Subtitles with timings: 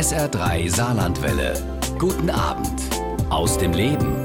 [0.00, 1.52] SR3 Saarlandwelle.
[1.98, 2.80] Guten Abend
[3.28, 4.16] aus dem Leben.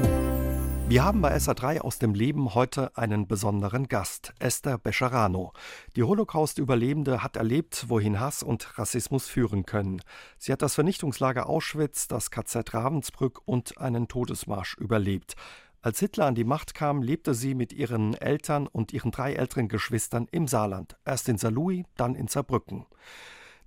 [0.88, 5.52] Wir haben bei SA3 aus dem Leben heute einen besonderen Gast, Esther Bescherano.
[5.94, 10.00] Die Holocaust-Überlebende hat erlebt, wohin Hass und Rassismus führen können.
[10.38, 15.34] Sie hat das Vernichtungslager Auschwitz, das KZ Ravensbrück und einen Todesmarsch überlebt.
[15.82, 19.68] Als Hitler an die Macht kam, lebte sie mit ihren Eltern und ihren drei älteren
[19.68, 20.96] Geschwistern im Saarland.
[21.04, 22.86] Erst in Saarlouis, dann in Saarbrücken.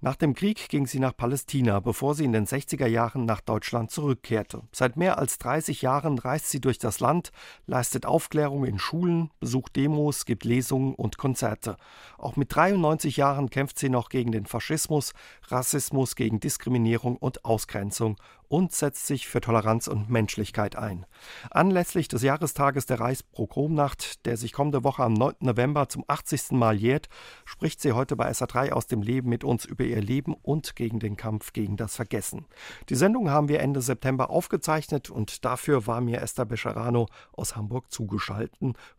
[0.02, 3.92] Nach dem Krieg ging sie nach Palästina, bevor sie in den 60er Jahren nach Deutschland
[3.92, 4.62] zurückkehrte.
[4.72, 7.34] Seit mehr als 30 Jahren reist sie durch das Land,
[7.68, 11.76] leistet Aufklärung in Schulen, besucht Demos, gibt Lesungen und Konzerte.
[12.18, 15.12] Auch mit 93 Jahren kämpft sie noch gegen den Faschismus,
[15.50, 18.16] Rassismus, gegen Diskriminierung und Ausgrenzung
[18.50, 21.06] und setzt sich für Toleranz und Menschlichkeit ein.
[21.52, 25.36] Anlässlich des Jahrestages der Reichspogromnacht, der sich kommende Woche am 9.
[25.40, 26.52] November zum 80.
[26.52, 27.08] Mal jährt,
[27.46, 31.00] spricht sie heute bei SA3 aus dem Leben mit uns über ihr Leben und gegen
[31.00, 32.46] den Kampf gegen das Vergessen.
[32.90, 37.92] Die Sendung haben wir Ende September aufgezeichnet und dafür war mir Esther Bescherano aus Hamburg
[37.92, 38.50] zugeschaltet,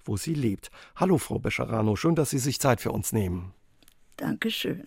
[0.04, 0.70] wo sie lebt.
[0.94, 3.52] Hallo Frau Bescherano, schön, dass Sie sich Zeit für uns nehmen.
[4.16, 4.86] Dankeschön.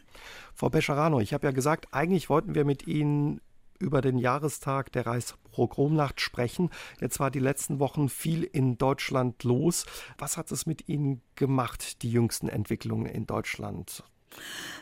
[0.54, 3.42] Frau Bescherano, ich habe ja gesagt, eigentlich wollten wir mit Ihnen
[3.84, 6.70] über den Jahrestag der Reichspogromnacht sprechen.
[7.00, 9.86] Jetzt war die letzten Wochen viel in Deutschland los.
[10.18, 14.04] Was hat es mit Ihnen gemacht, die jüngsten Entwicklungen in Deutschland?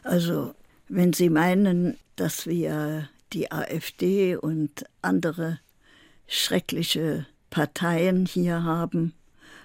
[0.03, 0.53] Also,
[0.87, 5.59] wenn Sie meinen, dass wir die AfD und andere
[6.27, 9.13] schreckliche Parteien hier haben,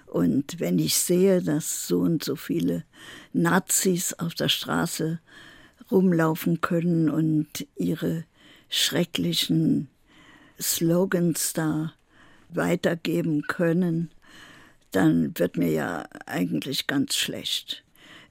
[0.07, 2.85] und wenn ich sehe, dass so und so viele
[3.33, 5.21] Nazis auf der Straße
[5.91, 8.25] rumlaufen können und ihre
[8.69, 9.89] schrecklichen
[10.61, 11.93] Slogans da
[12.49, 14.11] weitergeben können,
[14.93, 17.85] dann wird mir ja eigentlich ganz schlecht.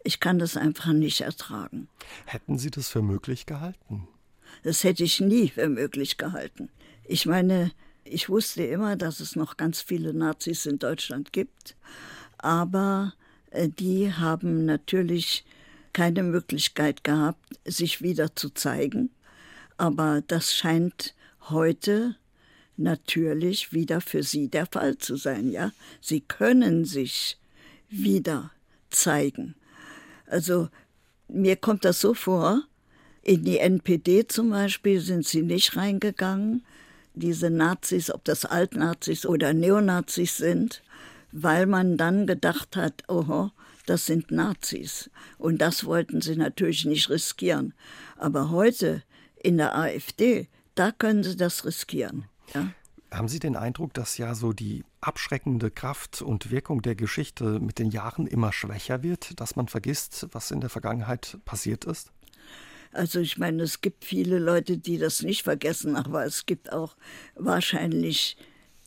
[0.03, 1.87] Ich kann das einfach nicht ertragen.
[2.25, 4.07] Hätten Sie das für möglich gehalten?
[4.63, 6.69] Das hätte ich nie für möglich gehalten.
[7.03, 7.71] Ich meine,
[8.03, 11.75] ich wusste immer, dass es noch ganz viele Nazis in Deutschland gibt,
[12.37, 13.13] aber
[13.51, 15.43] äh, die haben natürlich
[15.93, 19.09] keine Möglichkeit gehabt, sich wieder zu zeigen.
[19.77, 21.13] Aber das scheint
[21.49, 22.15] heute
[22.77, 25.71] natürlich wieder für sie der Fall zu sein, ja.
[26.01, 27.37] Sie können sich
[27.89, 28.51] wieder
[28.89, 29.55] zeigen.
[30.27, 30.69] Also
[31.27, 32.63] mir kommt das so vor,
[33.21, 36.63] in die NPD zum Beispiel sind sie nicht reingegangen,
[37.13, 40.83] diese Nazis, ob das Altnazis oder Neonazis sind,
[41.31, 43.51] weil man dann gedacht hat, oho,
[43.85, 45.09] das sind Nazis.
[45.37, 47.73] Und das wollten sie natürlich nicht riskieren.
[48.17, 49.03] Aber heute
[49.45, 52.25] in der AfD, da können sie das riskieren.
[52.53, 52.71] Ja?
[53.11, 57.77] Haben Sie den Eindruck, dass ja so die abschreckende Kraft und Wirkung der Geschichte mit
[57.77, 62.11] den Jahren immer schwächer wird, dass man vergisst, was in der Vergangenheit passiert ist?
[62.91, 66.97] Also ich meine, es gibt viele Leute, die das nicht vergessen, aber es gibt auch
[67.35, 68.37] wahrscheinlich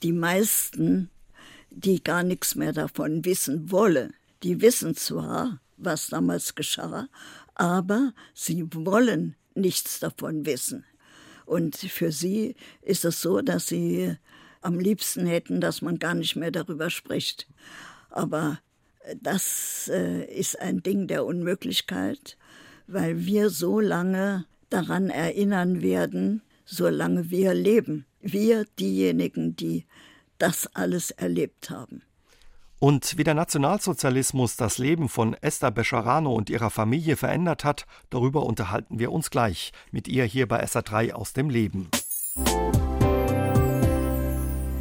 [0.03, 1.11] die meisten,
[1.71, 4.13] die gar nichts mehr davon wissen wollen.
[4.43, 7.09] Die wissen zwar, was damals geschah,
[7.55, 10.85] aber sie wollen nichts davon wissen.
[11.47, 14.17] Und für sie ist es so, dass sie
[14.61, 17.49] am liebsten hätten, dass man gar nicht mehr darüber spricht.
[18.11, 18.61] Aber
[19.23, 22.37] das äh, ist ein Ding der Unmöglichkeit,
[22.87, 28.05] weil wir so lange daran erinnern werden, solange wir leben.
[28.21, 29.87] Wir diejenigen, die
[30.39, 32.03] das alles erlebt haben.
[32.81, 38.45] Und wie der Nationalsozialismus das Leben von Esther Bescherano und ihrer Familie verändert hat, darüber
[38.47, 41.89] unterhalten wir uns gleich mit ihr hier bei SA3 aus dem Leben.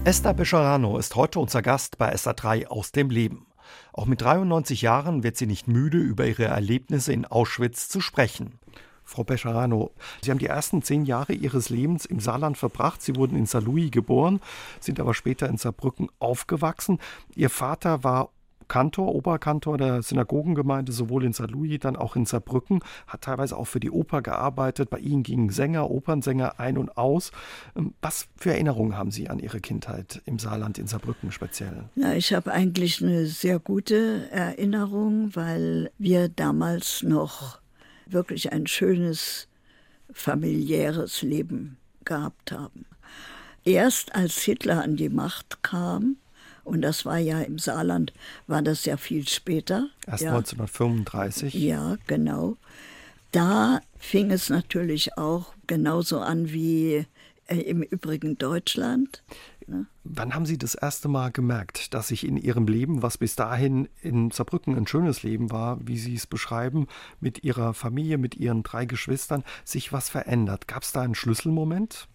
[0.04, 3.48] Esther Bescherano ist heute unser Gast bei SA3 aus dem Leben.
[3.94, 8.60] Auch mit 93 Jahren wird sie nicht müde, über ihre Erlebnisse in Auschwitz zu sprechen.
[9.08, 9.92] Frau Pescherano,
[10.22, 13.02] Sie haben die ersten zehn Jahre Ihres Lebens im Saarland verbracht.
[13.02, 14.42] Sie wurden in Saarlouis geboren,
[14.82, 17.00] sind aber später in Saarbrücken aufgewachsen.
[17.34, 18.30] Ihr Vater war
[18.68, 23.80] Kantor, Oberkantor der Synagogengemeinde, sowohl in Saarlouis, dann auch in Saarbrücken, hat teilweise auch für
[23.80, 24.90] die Oper gearbeitet.
[24.90, 27.32] Bei Ihnen gingen Sänger, Opernsänger ein und aus.
[27.78, 31.86] Ähm, was für Erinnerungen haben Sie an Ihre Kindheit im Saarland, in Saarbrücken speziell?
[31.96, 37.60] Ja, ich habe eigentlich eine sehr gute Erinnerung, weil wir damals noch
[38.12, 39.48] wirklich ein schönes
[40.12, 42.86] familiäres Leben gehabt haben.
[43.64, 46.18] Erst als Hitler an die Macht kam,
[46.64, 48.14] und das war ja im Saarland,
[48.46, 49.90] war das ja viel später.
[50.06, 50.36] Erst ja.
[50.36, 51.54] 1935.
[51.54, 52.58] Ja, genau.
[53.32, 57.06] Da fing es natürlich auch genauso an wie
[57.48, 59.24] äh, im übrigen Deutschland.
[59.68, 59.86] Ne?
[60.04, 63.90] Wann haben Sie das erste Mal gemerkt, dass sich in Ihrem Leben, was bis dahin
[64.02, 66.88] in Saarbrücken ein schönes Leben war, wie Sie es beschreiben,
[67.20, 70.68] mit Ihrer Familie, mit Ihren drei Geschwistern, sich was verändert?
[70.68, 72.08] Gab es da einen Schlüsselmoment?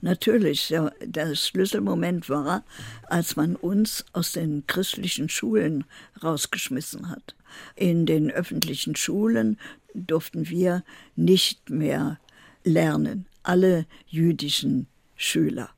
[0.00, 2.64] Natürlich, ja, der Schlüsselmoment war,
[3.04, 5.84] als man uns aus den christlichen Schulen
[6.22, 7.34] rausgeschmissen hat.
[7.76, 9.58] In den öffentlichen Schulen
[9.94, 10.84] durften wir
[11.16, 12.18] nicht mehr
[12.64, 14.86] lernen, alle jüdischen
[15.16, 15.70] Schüler.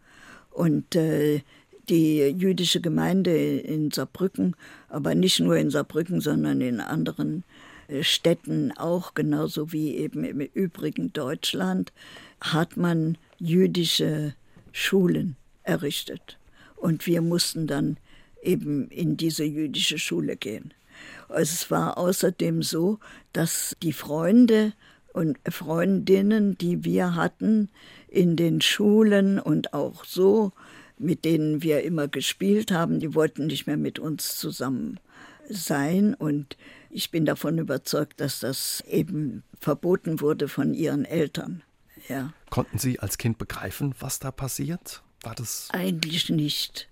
[0.53, 1.43] Und äh,
[1.89, 4.55] die jüdische Gemeinde in Saarbrücken,
[4.89, 7.45] aber nicht nur in Saarbrücken, sondern in anderen
[7.89, 11.93] äh, Städten auch, genauso wie eben im übrigen Deutschland,
[12.41, 14.35] hat man jüdische
[14.73, 16.39] Schulen errichtet.
[16.77, 17.97] Und wir mussten dann
[18.43, 20.75] eben in diese jüdische Schule gehen.
[21.29, 22.99] Es war außerdem so,
[23.33, 24.73] dass die Freunde
[25.13, 27.69] und Freundinnen, die wir hatten
[28.09, 30.53] in den Schulen und auch so,
[30.99, 35.01] mit denen wir immer gespielt haben, die wollten nicht mehr mit uns zusammen
[35.49, 36.15] sein.
[36.15, 36.57] Und
[36.91, 41.63] ich bin davon überzeugt, dass das eben verboten wurde von ihren Eltern.
[42.09, 42.33] Ja.
[42.51, 45.03] Konnten Sie als Kind begreifen, was da passiert?
[45.23, 45.69] War das?
[45.71, 46.89] Eigentlich nicht.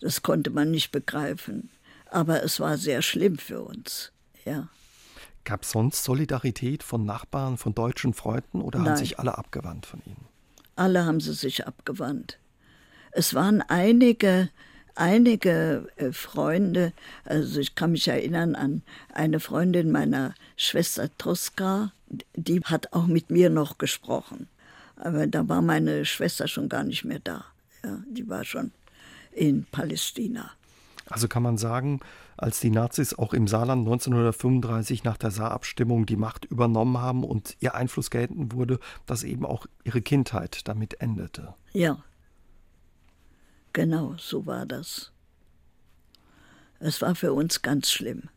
[0.00, 1.70] Das konnte man nicht begreifen.
[2.06, 4.12] Aber es war sehr schlimm für uns.
[4.44, 4.68] Ja.
[5.44, 8.88] Gab es sonst Solidarität von Nachbarn, von deutschen Freunden oder Nein.
[8.88, 10.28] haben sich alle abgewandt von Ihnen?
[10.76, 12.38] Alle haben sie sich abgewandt.
[13.12, 14.48] Es waren einige,
[14.94, 16.92] einige äh, Freunde,
[17.24, 18.82] also ich kann mich erinnern an
[19.12, 21.92] eine Freundin meiner Schwester Toska,
[22.34, 24.48] die hat auch mit mir noch gesprochen.
[24.96, 27.44] Aber da war meine Schwester schon gar nicht mehr da.
[27.82, 28.72] Ja, die war schon
[29.32, 30.50] in Palästina.
[31.08, 32.00] Also kann man sagen,
[32.42, 37.56] als die Nazis auch im Saarland 1935 nach der Saarabstimmung die Macht übernommen haben und
[37.60, 41.54] ihr Einfluss geltend wurde, dass eben auch ihre Kindheit damit endete.
[41.72, 42.02] Ja,
[43.72, 45.12] genau, so war das.
[46.78, 48.30] Es war für uns ganz schlimm.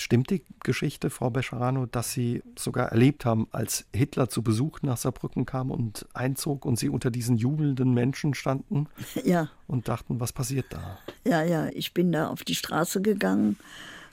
[0.00, 4.96] Stimmt die Geschichte, Frau Bescharano, dass Sie sogar erlebt haben, als Hitler zu Besuch nach
[4.96, 8.86] Saarbrücken kam und einzog und Sie unter diesen jubelnden Menschen standen
[9.24, 10.98] Ja, und dachten, was passiert da?
[11.24, 13.58] ja, ja, ich bin da auf die Straße gegangen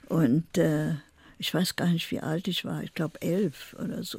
[0.08, 0.94] und äh,
[1.38, 4.18] ich weiß gar nicht, wie alt ich war, ich glaube elf oder so.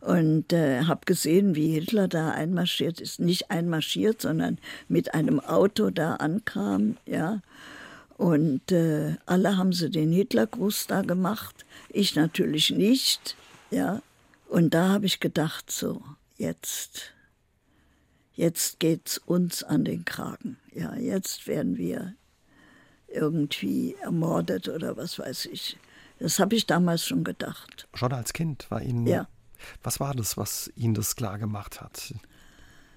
[0.00, 3.20] Und äh, habe gesehen, wie Hitler da einmarschiert ist.
[3.20, 4.56] Nicht einmarschiert, sondern
[4.88, 7.42] mit einem Auto da ankam, ja.
[8.20, 13.34] Und äh, alle haben sie den Hitlergruß da gemacht, ich natürlich nicht,
[13.70, 14.02] ja.
[14.46, 16.02] Und da habe ich gedacht, so,
[16.36, 17.14] jetzt,
[18.34, 20.94] jetzt geht's uns an den Kragen, ja.
[20.96, 22.14] Jetzt werden wir
[23.08, 25.78] irgendwie ermordet oder was weiß ich.
[26.18, 27.88] Das habe ich damals schon gedacht.
[27.94, 29.06] Schon als Kind war Ihnen.
[29.06, 29.28] Ja.
[29.82, 32.12] Was war das, was Ihnen das klar gemacht hat?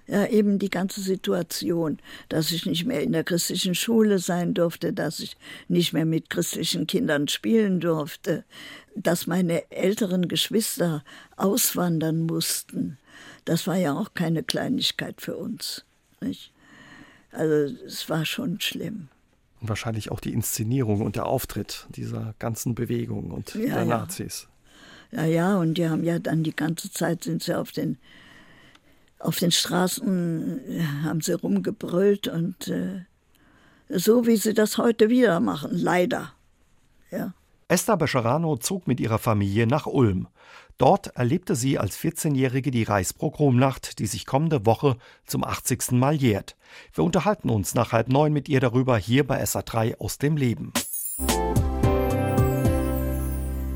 [0.06, 1.98] Ja, eben die ganze Situation,
[2.28, 5.34] dass ich nicht mehr in der christlichen Schule sein durfte, dass ich
[5.68, 8.44] nicht mehr mit christlichen Kindern spielen durfte,
[8.94, 11.02] dass meine älteren Geschwister
[11.36, 12.98] auswandern mussten.
[13.46, 15.86] Das war ja auch keine Kleinigkeit für uns.
[16.20, 16.52] Nicht?
[17.30, 19.08] Also es war schon schlimm.
[19.60, 23.84] Und wahrscheinlich auch die Inszenierung und der Auftritt dieser ganzen Bewegung und Ja, der ja.
[23.84, 24.48] Nazis.
[25.12, 27.98] Ja, ja, und die haben ja dann die ganze Zeit sind sie auf den
[29.24, 33.04] auf den Straßen äh, haben sie rumgebrüllt und äh,
[33.88, 36.32] so wie sie das heute wieder machen, leider.
[37.10, 37.32] Ja.
[37.68, 40.28] Esther Bescharano zog mit ihrer Familie nach Ulm.
[40.76, 45.92] Dort erlebte sie als 14-Jährige die Reichspogromnacht, die sich kommende Woche zum 80.
[45.92, 46.56] Mal jährt.
[46.92, 50.72] Wir unterhalten uns nach halb neun mit ihr darüber hier bei SA3 aus dem Leben.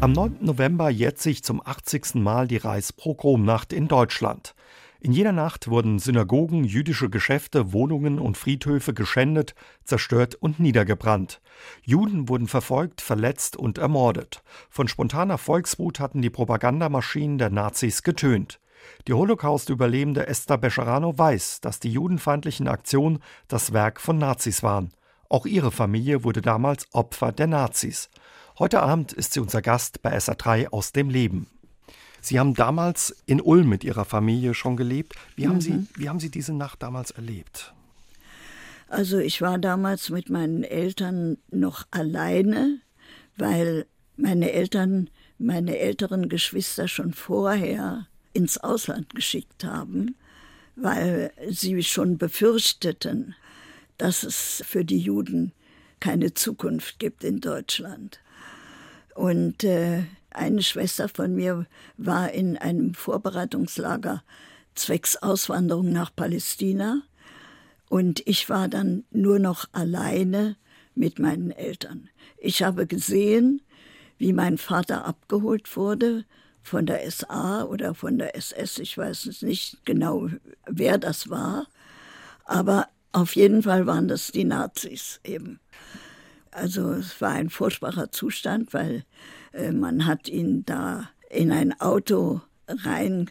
[0.01, 0.39] Am 9.
[0.41, 2.17] November jährt sich zum 80.
[2.17, 4.55] Mal die Reichspogromnacht in Deutschland.
[5.01, 11.41] In jener Nacht wurden Synagogen, jüdische Geschäfte, Wohnungen und Friedhöfe geschändet, zerstört und niedergebrannt.
[11.83, 14.43] Juden wurden verfolgt, verletzt und ermordet.
[14.69, 18.59] Von spontaner Volkswut hatten die Propagandamaschinen der Nazis getönt.
[19.07, 24.91] Die Holocaust-Überlebende Esther Bescharano weiß, dass die judenfeindlichen Aktionen das Werk von Nazis waren.
[25.29, 28.11] Auch ihre Familie wurde damals Opfer der Nazis.
[28.59, 31.47] Heute Abend ist sie unser Gast bei SA3 aus dem Leben.
[32.21, 35.15] Sie haben damals in Ulm mit Ihrer Familie schon gelebt.
[35.37, 37.73] Wie haben, Sie, wie haben Sie diese Nacht damals erlebt?
[38.89, 42.81] Also ich war damals mit meinen Eltern noch alleine,
[43.37, 50.17] weil meine Eltern meine älteren Geschwister schon vorher ins Ausland geschickt haben,
[50.77, 53.35] weil sie schon befürchteten,
[53.97, 55.53] dass es für die Juden
[56.01, 58.21] keine Zukunft gibt in Deutschland.
[59.15, 60.05] Und äh,
[60.39, 61.67] eine Schwester von mir
[61.97, 64.23] war in einem Vorbereitungslager
[64.75, 67.03] zwecks Auswanderung nach Palästina.
[67.89, 70.57] Und ich war dann nur noch alleine
[70.95, 72.09] mit meinen Eltern.
[72.37, 73.63] Ich habe gesehen,
[74.19, 76.25] wie mein Vater abgeholt wurde
[76.63, 78.79] von der SA oder von der SS.
[78.79, 80.29] Ich weiß es nicht genau,
[80.67, 81.67] wer das war.
[82.45, 85.61] Aber auf jeden Fall waren das die Nazis eben.
[86.51, 89.05] Also es war ein furchtbarer Zustand, weil
[89.73, 93.31] man hat ihn da in ein Auto rein,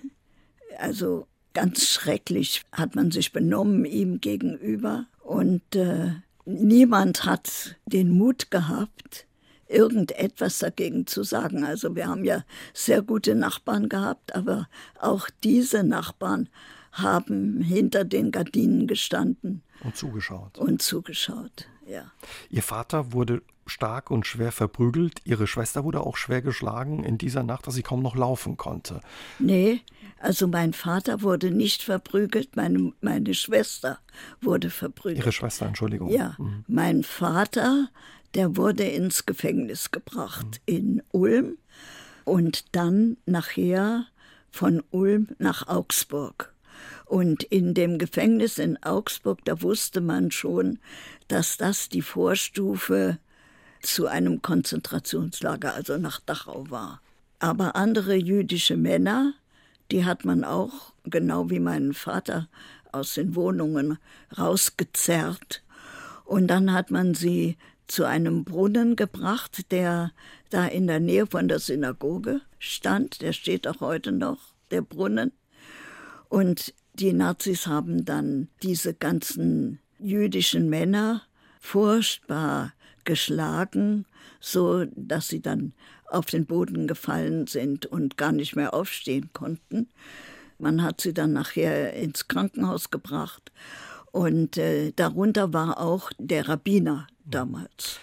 [0.77, 6.11] also ganz schrecklich hat man sich benommen ihm gegenüber und äh,
[6.45, 9.25] niemand hat den Mut gehabt,
[9.67, 11.63] irgendetwas dagegen zu sagen.
[11.63, 12.43] Also wir haben ja
[12.73, 14.69] sehr gute Nachbarn gehabt, aber
[14.99, 16.47] auch diese Nachbarn
[16.91, 19.63] haben hinter den Gardinen gestanden.
[19.83, 20.57] Und zugeschaut.
[20.57, 22.11] Und zugeschaut, ja.
[22.49, 25.21] Ihr Vater wurde stark und schwer verprügelt.
[25.25, 29.01] Ihre Schwester wurde auch schwer geschlagen in dieser Nacht, dass sie kaum noch laufen konnte.
[29.39, 29.81] Nee,
[30.19, 33.99] also mein Vater wurde nicht verprügelt, meine, meine Schwester
[34.41, 35.19] wurde verprügelt.
[35.19, 36.09] Ihre Schwester, Entschuldigung.
[36.09, 36.63] Ja, mhm.
[36.67, 37.89] mein Vater,
[38.33, 40.75] der wurde ins Gefängnis gebracht mhm.
[40.75, 41.57] in Ulm
[42.25, 44.05] und dann nachher
[44.51, 46.53] von Ulm nach Augsburg.
[47.05, 50.79] Und in dem Gefängnis in Augsburg, da wusste man schon,
[51.27, 53.17] dass das die Vorstufe
[53.81, 57.01] zu einem Konzentrationslager, also nach Dachau war.
[57.39, 59.33] Aber andere jüdische Männer,
[59.91, 62.47] die hat man auch, genau wie meinen Vater,
[62.91, 63.97] aus den Wohnungen
[64.37, 65.63] rausgezerrt.
[66.25, 67.57] Und dann hat man sie
[67.87, 70.11] zu einem Brunnen gebracht, der
[70.49, 73.21] da in der Nähe von der Synagoge stand.
[73.21, 74.39] Der steht auch heute noch,
[74.71, 75.31] der Brunnen.
[76.29, 81.21] Und die Nazis haben dann diese ganzen jüdischen Männer
[81.59, 82.73] furchtbar
[83.07, 84.05] geschlagen,
[84.39, 85.73] so dass sie dann
[86.11, 89.87] auf den Boden gefallen sind und gar nicht mehr aufstehen konnten.
[90.59, 93.51] Man hat sie dann nachher ins Krankenhaus gebracht
[94.11, 97.99] und äh, darunter war auch der Rabbiner damals.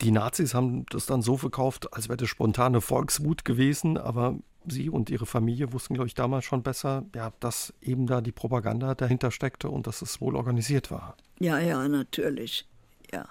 [0.00, 4.36] Die Nazis haben das dann so verkauft, als wäre das spontane Volkswut gewesen, aber
[4.70, 8.32] Sie und Ihre Familie wussten, glaube ich, damals schon besser, ja, dass eben da die
[8.32, 11.16] Propaganda dahinter steckte und dass es wohl organisiert war.
[11.38, 12.66] Ja, ja, natürlich.
[13.12, 13.28] Ja.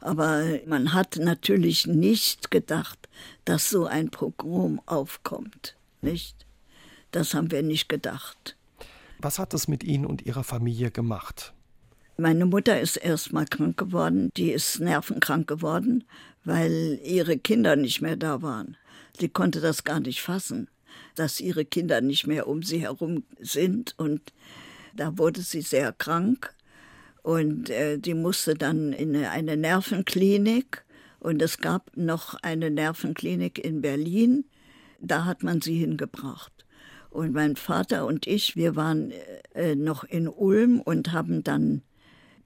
[0.00, 3.08] Aber man hat natürlich nicht gedacht,
[3.44, 5.76] dass so ein Pogrom aufkommt.
[6.00, 6.46] Nicht?
[7.10, 8.56] Das haben wir nicht gedacht.
[9.18, 11.52] Was hat es mit Ihnen und Ihrer Familie gemacht?
[12.16, 14.30] Meine Mutter ist erst mal krank geworden.
[14.36, 16.04] Die ist nervenkrank geworden,
[16.44, 18.76] weil ihre Kinder nicht mehr da waren.
[19.18, 20.68] Sie konnte das gar nicht fassen,
[21.14, 23.94] dass ihre Kinder nicht mehr um sie herum sind.
[23.98, 24.34] Und
[24.94, 26.54] da wurde sie sehr krank.
[27.22, 30.84] Und äh, die musste dann in eine Nervenklinik.
[31.18, 34.44] Und es gab noch eine Nervenklinik in Berlin.
[35.00, 36.52] Da hat man sie hingebracht.
[37.10, 39.12] Und mein Vater und ich, wir waren
[39.54, 41.82] äh, noch in Ulm und haben dann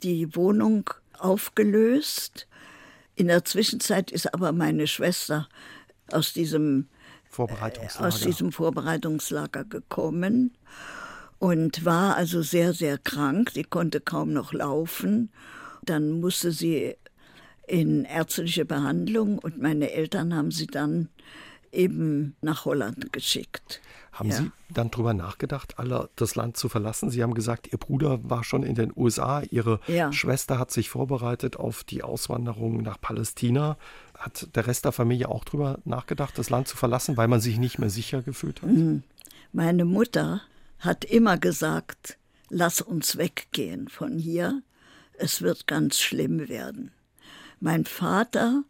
[0.02, 2.48] die Wohnung aufgelöst.
[3.14, 5.48] In der Zwischenzeit ist aber meine Schwester
[6.10, 6.88] aus diesem
[7.28, 8.06] Vorbereitungslager.
[8.06, 10.56] aus diesem Vorbereitungslager gekommen
[11.44, 13.50] und war also sehr, sehr krank.
[13.52, 15.28] Sie konnte kaum noch laufen.
[15.82, 16.96] Dann musste sie
[17.66, 21.10] in ärztliche Behandlung und meine Eltern haben sie dann
[21.70, 23.82] eben nach Holland geschickt.
[24.10, 24.36] Haben ja.
[24.36, 27.10] Sie dann darüber nachgedacht, alle das Land zu verlassen?
[27.10, 30.10] Sie haben gesagt, Ihr Bruder war schon in den USA, Ihre ja.
[30.14, 33.76] Schwester hat sich vorbereitet auf die Auswanderung nach Palästina.
[34.16, 37.58] Hat der Rest der Familie auch darüber nachgedacht, das Land zu verlassen, weil man sich
[37.58, 38.70] nicht mehr sicher gefühlt hat?
[38.70, 39.02] Mhm.
[39.52, 40.40] Meine Mutter
[40.84, 44.62] hat immer gesagt, lass uns weggehen von hier,
[45.14, 46.92] es wird ganz schlimm werden.
[47.60, 48.64] Mein Vater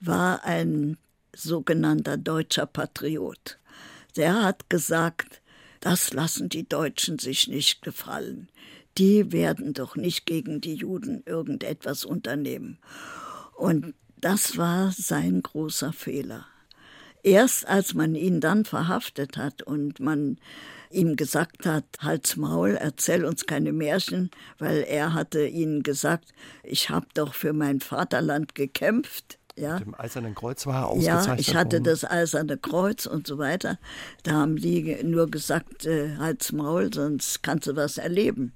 [0.00, 0.96] war ein
[1.34, 3.58] sogenannter deutscher Patriot
[4.18, 5.40] der hat gesagt,
[5.78, 8.48] das lassen die Deutschen sich nicht gefallen.
[8.98, 12.78] Die werden doch nicht gegen die Juden irgendetwas unternehmen.
[13.54, 16.46] Und das war sein großer Fehler.
[17.28, 20.38] Erst als man ihn dann verhaftet hat und man
[20.90, 26.32] ihm gesagt hat, Halt's Maul, erzähl uns keine Märchen, weil er hatte ihnen gesagt,
[26.62, 29.74] ich habe doch für mein Vaterland gekämpft, ja.
[29.74, 33.38] Mit dem Eisernen Kreuz war er ausgezeichnet Ja, ich hatte das Eiserne Kreuz und so
[33.38, 33.78] weiter.
[34.22, 38.54] Da haben die nur gesagt, äh, halt's Maul, sonst kannst du was erleben.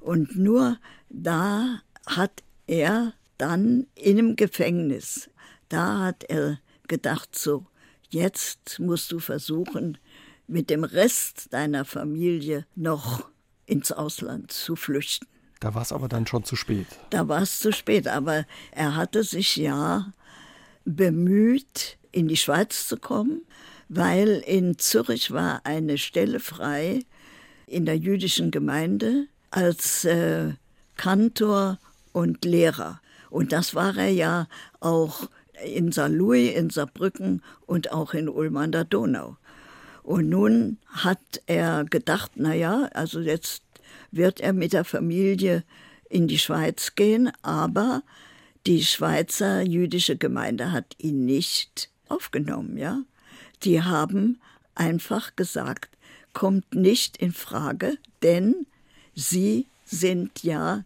[0.00, 0.76] Und nur
[1.08, 5.30] da hat er dann in einem Gefängnis,
[5.70, 7.66] da hat er gedacht, so,
[8.14, 9.98] jetzt musst du versuchen,
[10.46, 13.28] mit dem Rest deiner Familie noch
[13.66, 15.26] ins Ausland zu flüchten.
[15.60, 16.86] Da war es aber dann schon zu spät.
[17.10, 20.12] Da war es zu spät, aber er hatte sich ja
[20.84, 23.42] bemüht, in die Schweiz zu kommen,
[23.88, 27.00] weil in Zürich war eine Stelle frei
[27.66, 30.52] in der jüdischen Gemeinde als äh,
[30.96, 31.78] Kantor
[32.12, 33.00] und Lehrer.
[33.30, 34.48] Und das war er ja
[34.80, 35.28] auch
[35.62, 39.36] in Saarlouis, in Saarbrücken und auch in Ulm an der Donau.
[40.02, 43.62] Und nun hat er gedacht, na ja, also jetzt
[44.10, 45.64] wird er mit der Familie
[46.08, 48.02] in die Schweiz gehen, aber
[48.66, 53.02] die Schweizer jüdische Gemeinde hat ihn nicht aufgenommen, ja.
[53.62, 54.40] Die haben
[54.74, 55.88] einfach gesagt,
[56.32, 58.66] kommt nicht in Frage, denn
[59.14, 60.84] sie sind ja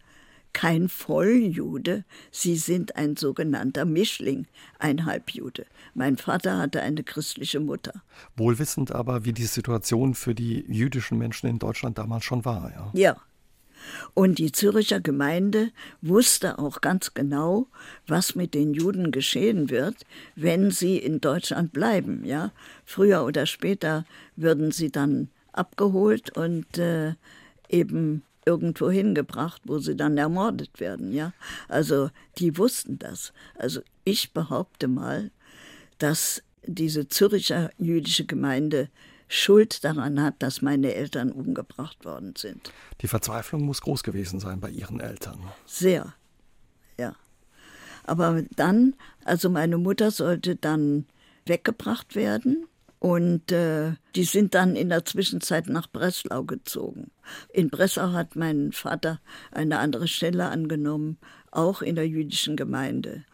[0.59, 4.49] kein Volljude, sie sind ein sogenannter Mischling,
[4.81, 5.67] ein Halbjude.
[5.95, 8.03] Mein Vater hatte eine christliche Mutter.
[8.37, 12.73] Wohlwissend aber, wie die Situation für die jüdischen Menschen in Deutschland damals schon war.
[12.73, 12.91] Ja.
[12.93, 13.17] ja.
[14.15, 15.71] Und die Züricher Gemeinde
[16.03, 17.69] wusste auch ganz genau,
[18.09, 19.95] was mit den Juden geschehen wird,
[20.35, 22.25] wenn sie in Deutschland bleiben.
[22.25, 22.51] Ja,
[22.85, 27.15] früher oder später würden sie dann abgeholt und äh,
[27.69, 31.35] eben irgendwo hingebracht, wo sie dann ermordet werden, ja.
[31.69, 33.35] Also die wussten das.
[33.55, 35.31] Also ich behaupte mal,
[35.99, 38.89] dass diese Züricher jüdische Gemeinde
[39.29, 42.73] Schuld daran hat, dass meine Eltern umgebracht worden sind.
[43.03, 45.39] Die Verzweiflung muss groß gewesen sein bei ihren Eltern.
[45.67, 46.15] Sehr,
[46.99, 47.15] ja.
[48.05, 51.05] Aber dann, also meine Mutter sollte dann
[51.45, 52.67] weggebracht werden
[53.01, 57.11] und äh, die sind dann in der Zwischenzeit nach Breslau gezogen.
[57.53, 59.21] In Breslau hat mein Vater
[59.53, 61.19] eine andere Stelle angenommen,
[61.53, 63.25] auch in der jüdischen Gemeinde.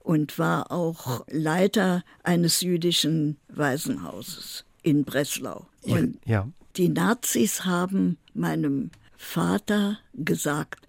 [0.00, 5.66] Und war auch Leiter eines jüdischen Waisenhauses in Breslau.
[5.82, 6.48] Und ja.
[6.76, 10.88] die Nazis haben meinem Vater gesagt,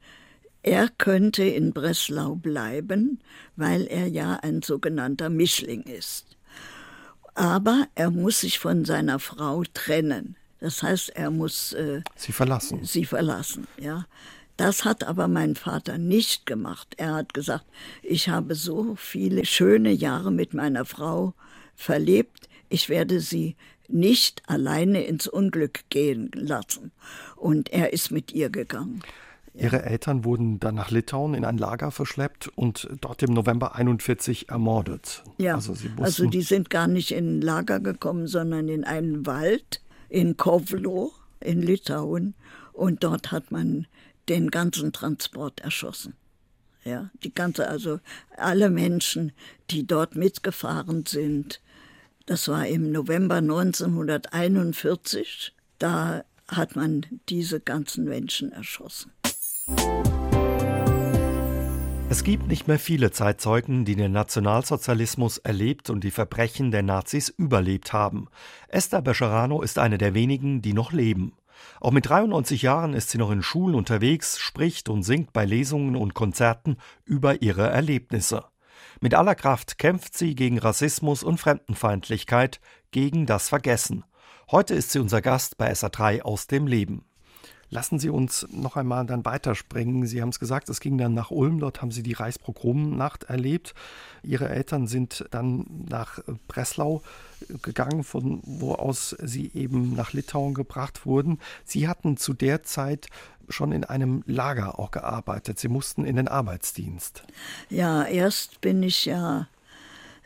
[0.63, 3.19] er könnte in Breslau bleiben,
[3.55, 6.34] weil er ja ein sogenannter Mischling ist
[7.35, 10.35] aber er muss sich von seiner Frau trennen.
[10.59, 12.83] Das heißt, er muss äh, sie verlassen.
[12.83, 14.05] Sie verlassen, ja.
[14.57, 16.95] Das hat aber mein Vater nicht gemacht.
[16.97, 17.65] Er hat gesagt,
[18.01, 21.33] ich habe so viele schöne Jahre mit meiner Frau
[21.75, 26.91] verlebt, ich werde sie nicht alleine ins Unglück gehen lassen.
[27.35, 29.03] Und er ist mit ihr gegangen.
[29.57, 34.49] Ihre Eltern wurden dann nach Litauen in ein Lager verschleppt und dort im November 41
[34.49, 35.23] ermordet.
[35.37, 39.81] Ja, also, also die sind gar nicht in ein Lager gekommen, sondern in einen Wald
[40.09, 42.35] in Kovlo in Litauen
[42.73, 43.87] und dort hat man
[44.27, 46.15] den ganzen Transport erschossen.
[46.83, 47.99] Ja, die ganze, also
[48.37, 49.31] alle Menschen,
[49.71, 51.61] die dort mitgefahren sind.
[52.27, 55.55] Das war im November 1941.
[55.79, 59.11] Da hat man diese ganzen Menschen erschossen.
[62.07, 67.27] Es gibt nicht mehr viele Zeitzeugen, die den Nationalsozialismus erlebt und die Verbrechen der Nazis
[67.27, 68.29] überlebt haben.
[68.69, 71.33] Esther Becherano ist eine der wenigen, die noch leben.
[71.81, 75.97] Auch mit 93 Jahren ist sie noch in Schulen unterwegs, spricht und singt bei Lesungen
[75.97, 78.45] und Konzerten über ihre Erlebnisse.
[79.01, 84.05] Mit aller Kraft kämpft sie gegen Rassismus und Fremdenfeindlichkeit, gegen das Vergessen.
[84.49, 87.03] Heute ist sie unser Gast bei SA3 aus dem Leben.
[87.69, 90.05] Lassen Sie uns noch einmal dann weiterspringen.
[90.05, 93.73] Sie haben es gesagt, es ging dann nach Ulm, dort haben Sie die Reichspogromnacht erlebt.
[94.23, 97.01] Ihre Eltern sind dann nach Breslau
[97.61, 101.39] gegangen, von wo aus sie eben nach Litauen gebracht wurden.
[101.63, 103.07] Sie hatten zu der Zeit
[103.49, 105.59] schon in einem Lager auch gearbeitet.
[105.59, 107.23] Sie mussten in den Arbeitsdienst.
[107.69, 109.47] Ja, erst bin ich ja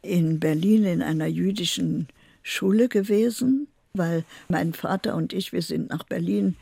[0.01, 2.07] in Berlin in einer jüdischen
[2.43, 6.55] Schule gewesen, weil mein Vater und ich, wir sind nach Berlin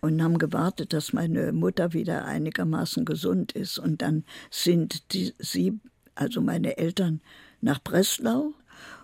[0.00, 3.78] und haben gewartet, dass meine Mutter wieder einigermaßen gesund ist.
[3.78, 5.78] Und dann sind die, sie,
[6.14, 7.20] also meine Eltern,
[7.60, 8.54] nach Breslau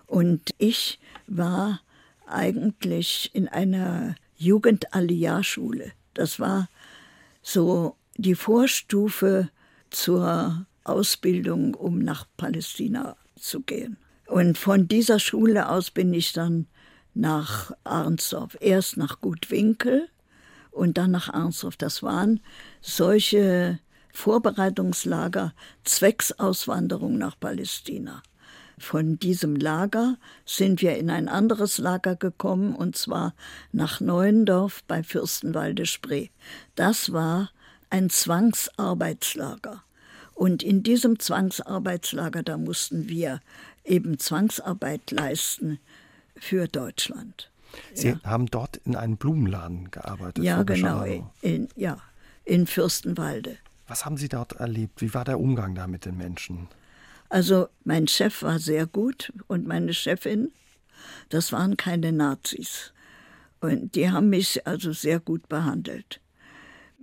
[0.07, 1.81] und ich war
[2.27, 5.91] eigentlich in einer Jugend-Aliyah-Schule.
[6.13, 6.69] Das war
[7.41, 9.49] so die Vorstufe
[9.89, 13.97] zur Ausbildung, um nach Palästina zu gehen.
[14.27, 16.67] Und von dieser Schule aus bin ich dann
[17.13, 20.09] nach Arnsdorf, erst nach Gutwinkel
[20.75, 21.77] und dann nach Arnsdorf.
[21.77, 22.41] Das waren
[22.81, 23.79] solche
[24.11, 28.21] Vorbereitungslager zwecks Auswanderung nach Palästina.
[28.77, 33.33] Von diesem Lager sind wir in ein anderes Lager gekommen, und zwar
[33.71, 36.27] nach Neuendorf bei Fürstenwalde Spree.
[36.75, 37.51] Das war
[37.89, 39.81] ein Zwangsarbeitslager.
[40.33, 43.39] Und in diesem Zwangsarbeitslager, da mussten wir
[43.85, 45.79] eben Zwangsarbeit leisten
[46.35, 47.49] für Deutschland.
[47.93, 48.19] Sie ja.
[48.23, 50.43] haben dort in einem Blumenladen gearbeitet.
[50.43, 51.03] Ja, genau.
[51.41, 51.97] In, ja,
[52.43, 53.57] in Fürstenwalde.
[53.87, 55.01] Was haben Sie dort erlebt?
[55.01, 56.67] Wie war der Umgang da mit den Menschen?
[57.29, 60.51] Also mein Chef war sehr gut und meine Chefin,
[61.29, 62.93] das waren keine Nazis.
[63.59, 66.21] Und die haben mich also sehr gut behandelt.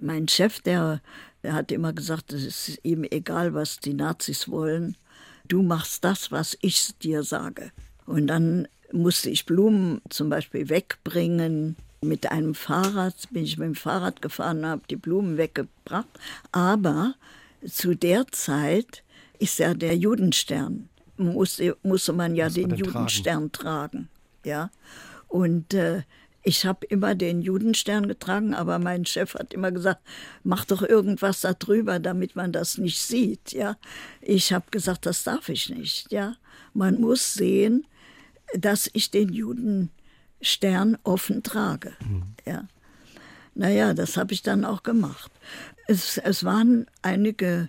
[0.01, 1.01] Mein Chef, der,
[1.43, 4.97] der hat immer gesagt, es ist ihm egal, was die Nazis wollen.
[5.47, 7.73] Du machst das, was ich dir sage.
[8.07, 11.77] Und dann musste ich Blumen zum Beispiel wegbringen.
[12.01, 16.09] Mit einem Fahrrad bin ich mit dem Fahrrad gefahren und habe die Blumen weggebracht.
[16.51, 17.15] Aber
[17.67, 19.05] zu der Zeit
[19.39, 20.89] ist ja der Judenstern.
[21.17, 23.53] Musste, musste man ja den, den Judenstern tragen.
[23.53, 24.09] tragen.
[24.45, 24.71] Ja.
[25.29, 26.03] Und äh,
[26.43, 30.03] ich habe immer den Judenstern getragen, aber mein Chef hat immer gesagt,
[30.43, 33.53] mach doch irgendwas darüber, damit man das nicht sieht.
[33.53, 33.77] Ja,
[34.21, 36.11] ich habe gesagt, das darf ich nicht.
[36.11, 36.35] Ja,
[36.75, 37.87] man muss sehen,
[38.59, 41.93] dass ich den Judenstern offen trage.
[42.01, 42.23] Mhm.
[42.47, 42.69] Ja,
[43.55, 45.31] naja, das habe ich dann auch gemacht.
[45.87, 47.69] Es, es waren einige,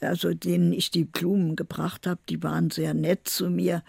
[0.00, 3.82] also denen ich die Blumen gebracht habe, die waren sehr nett zu mir,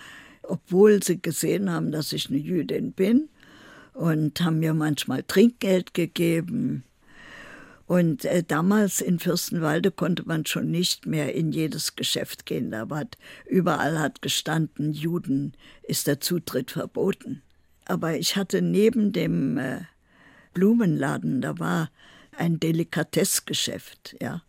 [0.44, 3.30] obwohl sie gesehen haben, dass ich eine Jüdin bin
[3.94, 6.84] und haben mir manchmal Trinkgeld gegeben.
[7.88, 12.72] Und äh, damals in Fürstenwalde konnte man schon nicht mehr in jedes Geschäft gehen.
[12.72, 13.06] Da war
[13.46, 17.44] überall hat gestanden, Juden ist der Zutritt verboten.
[17.86, 19.82] Aber ich hatte neben dem äh,
[20.54, 21.92] Blumenladen, da war
[22.36, 24.42] ein Delikatessgeschäft, ja.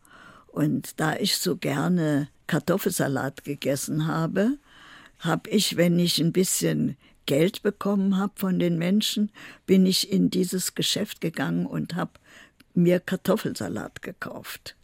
[0.47, 4.57] Und da ich so gerne Kartoffelsalat gegessen habe,
[5.19, 6.97] habe ich, wenn ich ein bisschen
[7.27, 9.31] Geld bekommen habe von den Menschen,
[9.67, 12.13] bin ich in dieses Geschäft gegangen und habe
[12.77, 14.77] mir Kartoffelsalat gekauft.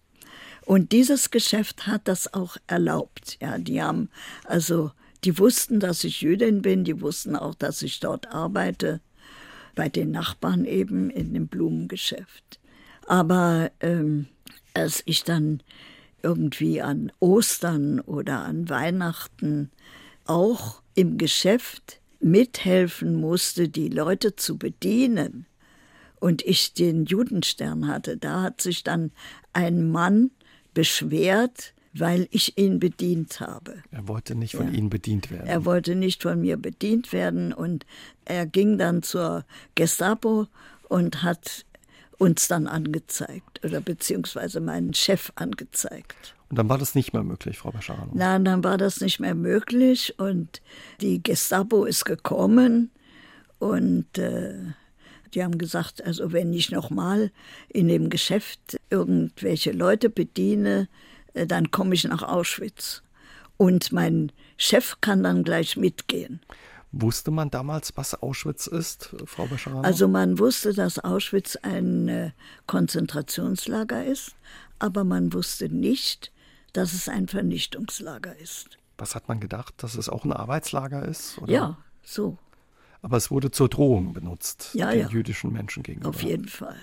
[0.65, 3.37] Und dieses Geschäft hat das auch erlaubt.
[3.41, 4.09] Ja, die haben
[4.45, 4.93] also,
[5.25, 9.01] die wussten, dass ich Jüdin bin, die wussten auch, dass ich dort arbeite,
[9.75, 12.61] bei den Nachbarn eben in dem Blumengeschäft.
[13.07, 14.27] Aber ähm,
[14.75, 15.63] als ich dann
[16.23, 19.71] irgendwie an Ostern oder an Weihnachten
[20.25, 25.47] auch im Geschäft mithelfen musste, die Leute zu bedienen,
[26.23, 29.11] und ich den Judenstern hatte, da hat sich dann
[29.53, 30.31] ein Mann
[30.73, 33.83] beschwert, weil ich ihn bedient habe.
[33.91, 34.79] Er wollte nicht von ja.
[34.79, 35.49] Ihnen bedient werden.
[35.49, 37.87] Er wollte nicht von mir bedient werden und
[38.25, 40.47] er ging dann zur Gestapo
[40.89, 41.67] und hat
[42.19, 46.37] uns dann angezeigt oder beziehungsweise meinen Chef angezeigt.
[46.51, 48.13] Und dann war das nicht mehr möglich, Frau Bescharano?
[48.15, 50.63] Nein, dann war das nicht mehr möglich und
[51.01, 52.93] die Gestapo ist gekommen
[53.59, 54.55] und äh,
[55.35, 57.31] die haben gesagt, also wenn ich nochmal
[57.69, 60.89] in dem Geschäft irgendwelche Leute bediene,
[61.35, 63.03] äh, dann komme ich nach Auschwitz.
[63.57, 66.41] Und mein Chef kann dann gleich mitgehen.
[66.91, 69.83] Wusste man damals, was Auschwitz ist, Frau Bescharano?
[69.83, 72.31] Also man wusste, dass Auschwitz ein äh,
[72.67, 74.35] Konzentrationslager ist,
[74.79, 76.33] aber man wusste nicht,
[76.75, 78.79] dass es ein Vernichtungslager ist.
[78.99, 81.39] Was hat man gedacht, dass es auch ein Arbeitslager ist?
[81.39, 81.53] Oder?
[81.53, 82.37] Ja, so.
[83.03, 85.09] Aber es wurde zur Drohung benutzt, ja, den ja.
[85.09, 86.11] jüdischen Menschen gegenüber.
[86.11, 86.77] Auf jeden Fall.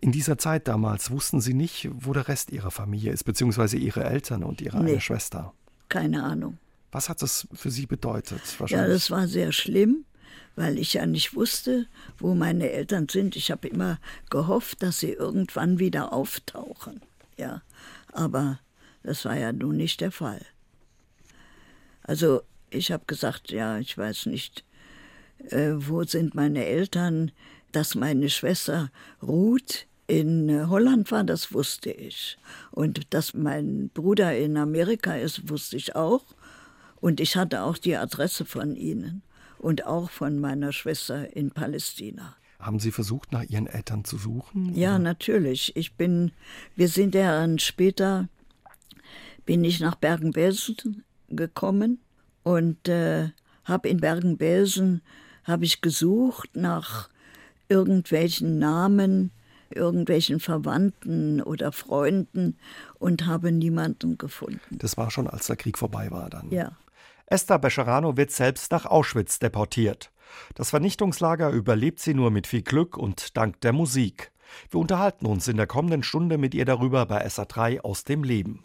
[0.00, 4.04] In dieser Zeit damals wussten Sie nicht, wo der Rest Ihrer Familie ist, beziehungsweise Ihre
[4.04, 5.54] Eltern und Ihre nee, eine Schwester.
[5.88, 6.58] Keine Ahnung.
[6.92, 8.40] Was hat das für Sie bedeutet?
[8.66, 10.04] Ja, das war sehr schlimm,
[10.56, 11.86] weil ich ja nicht wusste,
[12.18, 13.36] wo meine Eltern sind.
[13.36, 13.98] Ich habe immer
[14.30, 17.00] gehofft, dass sie irgendwann wieder auftauchen.
[17.36, 17.62] Ja,
[18.12, 18.60] aber
[19.02, 20.40] das war ja nun nicht der Fall.
[22.02, 24.64] Also ich habe gesagt, ja, ich weiß nicht,
[25.50, 27.32] äh, wo sind meine Eltern.
[27.72, 28.90] Dass meine Schwester
[29.22, 32.38] Ruth in äh, Holland war, das wusste ich.
[32.70, 36.24] Und dass mein Bruder in Amerika ist, wusste ich auch.
[37.00, 39.22] Und ich hatte auch die Adresse von ihnen
[39.58, 42.36] und auch von meiner Schwester in Palästina.
[42.58, 44.74] Haben Sie versucht, nach Ihren Eltern zu suchen?
[44.74, 44.98] Ja, oder?
[45.00, 45.76] natürlich.
[45.76, 46.32] Ich bin,
[46.74, 48.28] wir sind ja dann später
[49.48, 52.00] bin ich nach Bergen-Belsen gekommen
[52.42, 53.30] und äh,
[53.64, 55.00] habe in Bergen-Belsen
[55.48, 57.08] habe ich gesucht nach
[57.68, 59.30] irgendwelchen Namen,
[59.70, 62.56] irgendwelchen Verwandten oder Freunden
[62.98, 64.78] und habe niemanden gefunden.
[64.78, 66.50] Das war schon, als der Krieg vorbei war dann.
[66.50, 66.72] Ja.
[67.26, 70.10] Esther Becherano wird selbst nach Auschwitz deportiert.
[70.54, 74.30] Das Vernichtungslager überlebt sie nur mit viel Glück und dank der Musik.
[74.70, 78.60] Wir unterhalten uns in der kommenden Stunde mit ihr darüber bei SA3 aus dem Leben.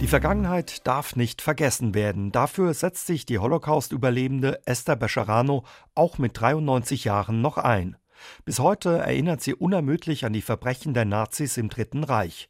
[0.00, 2.30] Die Vergangenheit darf nicht vergessen werden.
[2.30, 5.64] Dafür setzt sich die Holocaust-Überlebende Esther Becherano
[5.96, 7.96] auch mit 93 Jahren noch ein.
[8.44, 12.48] Bis heute erinnert sie unermüdlich an die Verbrechen der Nazis im Dritten Reich.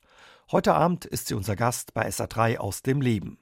[0.52, 3.38] Heute Abend ist sie unser Gast bei SA3 aus dem Leben.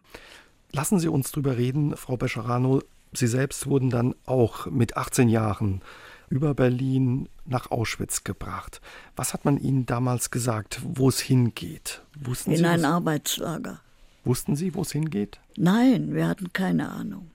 [0.71, 2.83] Lassen Sie uns drüber reden, Frau Becherano.
[3.13, 5.83] Sie selbst wurden dann auch mit 18 Jahren
[6.29, 8.81] über Berlin nach Auschwitz gebracht.
[9.17, 12.03] Was hat man Ihnen damals gesagt, wo es hingeht?
[12.19, 13.81] Wussten In Sie, ein Arbeitslager.
[14.27, 15.39] Wussten Sie, wo es hingeht?
[15.57, 17.31] Nein, wir hatten keine Ahnung.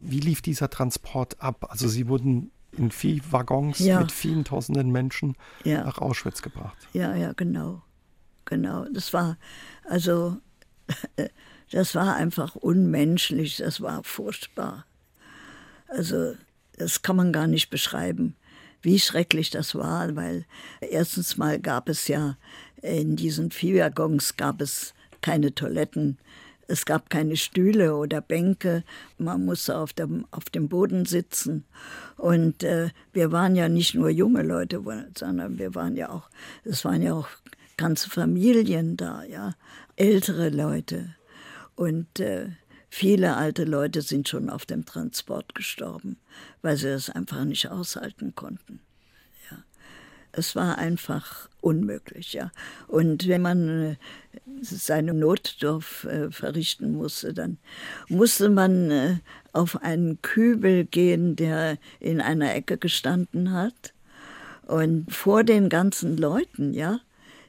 [0.00, 1.66] Wie lief dieser Transport ab?
[1.70, 4.00] Also Sie wurden in Viehwaggons Ja.
[4.00, 5.84] mit vielen tausenden Menschen Ja.
[5.84, 6.76] nach Auschwitz gebracht.
[6.92, 7.82] Ja, ja, genau.
[8.44, 8.84] Genau.
[8.92, 9.36] Das war,
[9.88, 10.36] also,
[11.72, 14.84] das war einfach unmenschlich, das war furchtbar.
[15.88, 16.34] Also,
[16.76, 18.36] das kann man gar nicht beschreiben,
[18.82, 20.44] wie schrecklich das war, weil
[20.80, 22.36] erstens mal gab es ja
[22.82, 26.18] in diesen Viehwaggons gab es keine Toiletten.
[26.66, 28.84] Es gab keine Stühle oder Bänke.
[29.16, 31.64] Man musste auf dem, auf dem Boden sitzen.
[32.16, 34.82] Und äh, wir waren ja nicht nur junge Leute,
[35.16, 36.28] sondern wir waren ja auch,
[36.64, 37.28] es waren ja auch
[37.78, 39.54] ganze Familien da, ja,
[39.96, 41.14] ältere Leute.
[41.74, 42.48] Und äh,
[42.90, 46.18] viele alte Leute sind schon auf dem Transport gestorben,
[46.60, 48.80] weil sie das einfach nicht aushalten konnten.
[50.32, 52.50] Es war einfach unmöglich, ja.
[52.86, 53.96] Und wenn man äh,
[54.60, 57.58] seine Notdurft äh, verrichten musste, dann
[58.08, 59.16] musste man äh,
[59.52, 63.94] auf einen Kübel gehen, der in einer Ecke gestanden hat.
[64.66, 67.00] Und vor den ganzen Leuten, ja,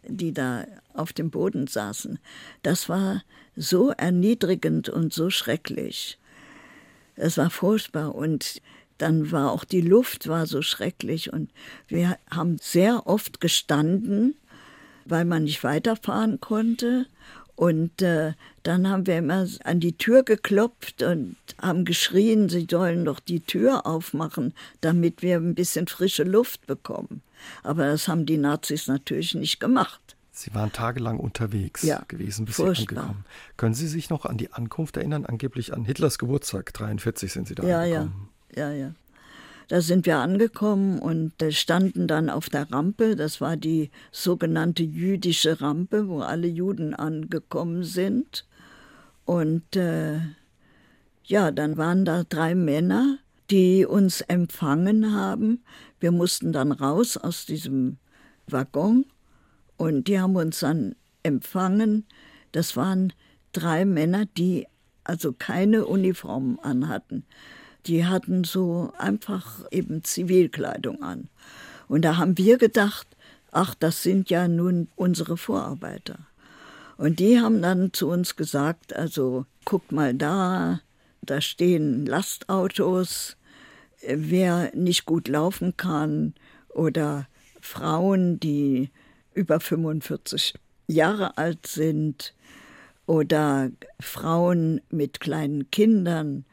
[0.08, 2.20] die da auf dem Boden saßen,
[2.64, 3.24] das war
[3.56, 6.18] so erniedrigend und so schrecklich.
[7.16, 8.62] Es war furchtbar und
[9.00, 11.50] dann war auch die Luft war so schrecklich und
[11.88, 14.36] wir haben sehr oft gestanden,
[15.06, 17.08] weil man nicht weiterfahren konnte.
[17.56, 18.34] Und äh,
[18.64, 23.42] dann haben wir immer an die Tür geklopft und haben geschrien, sie sollen doch die
[23.42, 27.22] Tür aufmachen, damit wir ein bisschen frische Luft bekommen.
[27.64, 30.16] Aber das haben die Nazis natürlich nicht gemacht.
[30.32, 32.78] Sie waren tagelang unterwegs Ja, gewesen, bis furchtbar.
[32.78, 33.26] Sie angekommen.
[33.58, 35.26] Können Sie sich noch an die Ankunft erinnern?
[35.26, 38.29] Angeblich an Hitlers Geburtstag, 43 sind Sie da Ja, ja, angekommen.
[38.56, 38.94] Ja, ja.
[39.70, 43.16] Da sind wir angekommen und äh, standen dann auf der Rampe.
[43.16, 48.48] Das war die sogenannte jüdische Rampe, wo alle Juden angekommen sind.
[49.26, 50.22] Und äh,
[51.24, 53.20] ja, dann waren da drei Männer,
[53.52, 55.64] die uns empfangen haben.
[56.00, 57.98] Wir mussten dann raus aus diesem
[58.48, 59.06] Waggon
[59.78, 62.06] und die haben uns dann empfangen.
[62.52, 63.14] Das waren
[63.54, 64.66] drei Männer, die
[65.04, 67.24] also keine Uniformen anhatten.
[67.86, 71.30] Die hatten so einfach eben Zivilkleidung an.
[71.88, 73.08] Und da haben wir gedacht,
[73.52, 76.20] ach, das sind ja nun unsere Vorarbeiter.
[76.98, 80.82] Und die haben dann zu uns gesagt, also guckt mal da,
[81.22, 83.38] da stehen Lastautos,
[84.06, 86.34] wer nicht gut laufen kann
[86.70, 87.28] oder
[87.62, 88.90] Frauen, die
[89.34, 90.56] über 45
[90.88, 92.34] Jahre alt sind
[93.06, 96.46] oder Frauen mit kleinen Kindern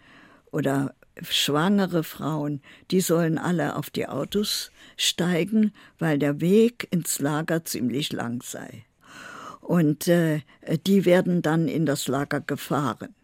[0.53, 7.65] oder schwangere Frauen, die sollen alle auf die Autos steigen, weil der Weg ins Lager
[7.65, 8.85] ziemlich lang sei.
[9.61, 10.43] Und äh,
[10.87, 13.15] die werden dann in das Lager gefahren.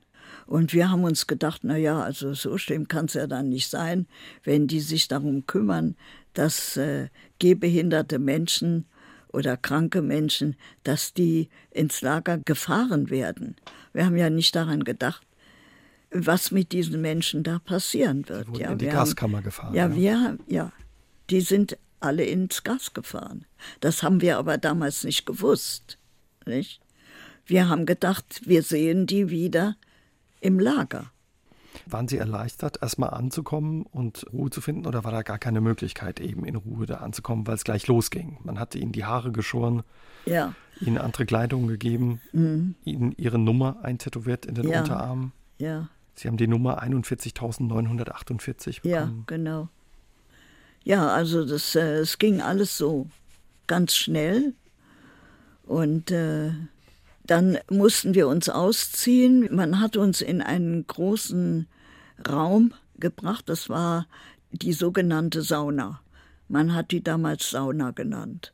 [0.47, 3.71] Und wir haben uns gedacht, na ja, also so schlimm kann es ja dann nicht
[3.71, 4.07] sein,
[4.43, 5.97] wenn die sich darum kümmern,
[6.35, 8.87] dass äh, gehbehinderte Menschen
[9.29, 13.57] oder kranke Menschen, dass die ins Lager gefahren werden.
[13.93, 15.27] Wir haben ja nicht daran gedacht,
[16.13, 18.49] was mit diesen Menschen da passieren wird.
[18.49, 19.97] wurden ja, in die wir Gaskammer gefahren, Ja, ja.
[19.97, 20.73] wir, ja,
[21.31, 23.45] die sind alle ins Gas gefahren.
[23.81, 25.99] Das haben wir aber damals nicht gewusst.
[26.47, 26.81] Nicht?
[27.47, 29.77] Wir haben gedacht, wir sehen die wieder
[30.41, 31.11] im Lager.
[31.87, 36.21] Waren Sie erleichtert, erstmal anzukommen und Ruhe zu finden oder war da gar keine Möglichkeit,
[36.21, 38.39] eben in Ruhe da anzukommen, weil es gleich losging?
[38.45, 39.83] Man hatte Ihnen die Haare geschoren,
[40.27, 44.73] Ja, Ihnen andere Kleidung gegeben, Ihnen Ihre Nummer eintätowiert in den Mhm.
[44.73, 44.81] Ja.
[44.81, 45.33] Unterarm.
[45.59, 49.25] ja, Sie haben die Nummer 41.948 ja, bekommen.
[49.27, 49.69] genau.
[50.85, 53.09] Ja, also das, äh, es ging alles so
[53.67, 54.55] ganz schnell.
[55.65, 56.51] Und äh,
[57.25, 59.55] dann mussten wir uns ausziehen.
[59.55, 61.67] Man hat uns in einen großen
[62.29, 63.49] Raum gebracht.
[63.49, 64.07] Das war
[64.51, 66.01] die sogenannte Sauna.
[66.49, 68.53] Man hat die damals Sauna genannt.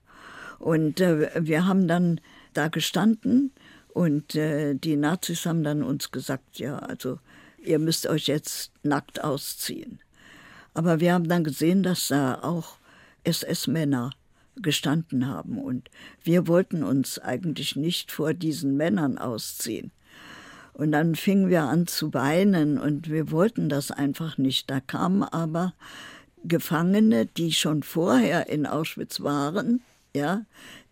[0.58, 2.20] Und äh, wir haben dann
[2.52, 3.52] da gestanden
[3.88, 7.18] und äh, die Nazis haben dann uns gesagt, ja, also
[7.62, 10.00] ihr müsst euch jetzt nackt ausziehen.
[10.74, 12.76] Aber wir haben dann gesehen, dass da auch
[13.24, 14.10] SS-Männer
[14.56, 15.90] gestanden haben und
[16.24, 19.92] wir wollten uns eigentlich nicht vor diesen Männern ausziehen.
[20.72, 24.70] Und dann fingen wir an zu weinen und wir wollten das einfach nicht.
[24.70, 25.74] Da kamen aber
[26.44, 29.82] Gefangene, die schon vorher in Auschwitz waren,
[30.14, 30.42] ja,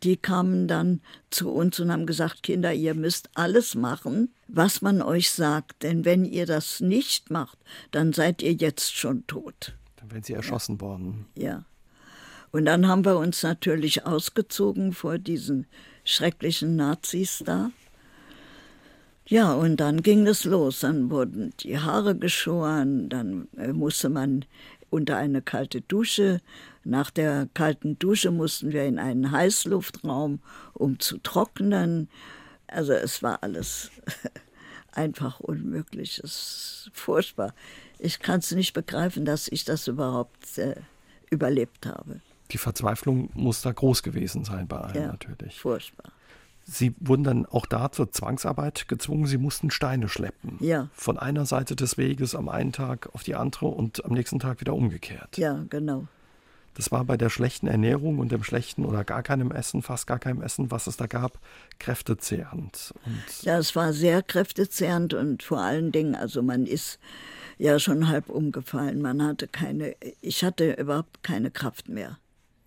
[0.03, 1.01] die kamen dann
[1.31, 6.05] zu uns und haben gesagt, Kinder, ihr müsst alles machen, was man euch sagt, denn
[6.05, 7.59] wenn ihr das nicht macht,
[7.91, 9.75] dann seid ihr jetzt schon tot.
[9.97, 11.27] Dann wären Sie erschossen worden.
[11.37, 11.65] Ja.
[12.53, 15.67] Und dann haben wir uns natürlich ausgezogen vor diesen
[16.05, 17.71] schrecklichen Nazis da.
[19.27, 20.81] Ja, und dann ging es los.
[20.81, 24.45] Dann wurden die Haare geschoren, dann äh, musste man
[24.89, 26.41] unter eine kalte Dusche.
[26.87, 30.39] Nach der kalten Dusche mussten wir in einen Heißluftraum,
[30.73, 32.09] um zu trocknen.
[32.69, 33.91] Also es war alles
[34.93, 36.21] einfach unmöglich.
[36.23, 37.55] Es ist furchtbar.
[37.99, 40.77] Ich kann es nicht begreifen, dass ich das überhaupt äh,
[41.29, 42.21] überlebt habe.
[42.53, 45.59] Die Verzweiflung muss da groß gewesen sein bei allen ja, natürlich.
[45.59, 46.13] Furchtbar.
[46.63, 49.27] Sie wurden dann auch da zur Zwangsarbeit gezwungen.
[49.27, 50.57] Sie mussten Steine schleppen.
[50.61, 50.89] Ja.
[50.93, 54.61] Von einer Seite des Weges am einen Tag auf die andere und am nächsten Tag
[54.61, 55.37] wieder umgekehrt.
[55.37, 56.07] Ja, genau.
[56.77, 60.19] Das war bei der schlechten Ernährung und dem schlechten oder gar keinem Essen, fast gar
[60.19, 61.41] keinem Essen, was es da gab,
[61.79, 62.93] kräftezehrend.
[63.07, 66.99] Und ja, es war sehr kräftezehrend und vor allen Dingen, also man ist
[67.57, 69.01] ja schon halb umgefallen.
[69.01, 72.19] Man hatte keine, ich hatte überhaupt keine Kraft mehr.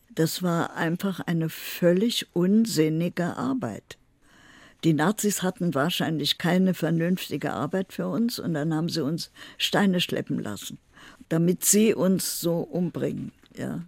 [0.10, 4.00] Das war einfach eine völlig unsinnige Arbeit.
[4.84, 10.00] Die Nazis hatten wahrscheinlich keine vernünftige Arbeit für uns und dann haben sie uns Steine
[10.00, 10.80] schleppen lassen,
[11.28, 13.34] damit sie uns so umbringen.
[13.56, 13.82] Ja.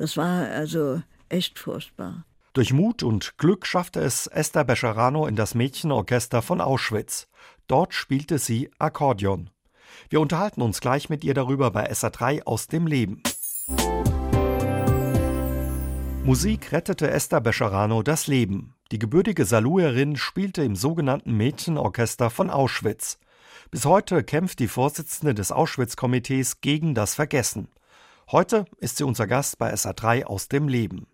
[0.00, 2.24] Das war also echt furchtbar.
[2.54, 7.28] Durch Mut und Glück schaffte es Esther Bescherano in das Mädchenorchester von Auschwitz.
[7.66, 9.50] Dort spielte sie Akkordeon.
[10.08, 13.22] Wir unterhalten uns gleich mit ihr darüber bei SA3 aus dem Leben.
[16.24, 18.72] Musik rettete Esther Bescherano das Leben.
[18.92, 23.18] Die gebürtige Saluerin spielte im sogenannten Mädchenorchester von Auschwitz.
[23.70, 27.68] Bis heute kämpft die Vorsitzende des Auschwitz-Komitees gegen das Vergessen.
[28.32, 31.08] Heute ist sie unser Gast bei SA3 aus dem Leben.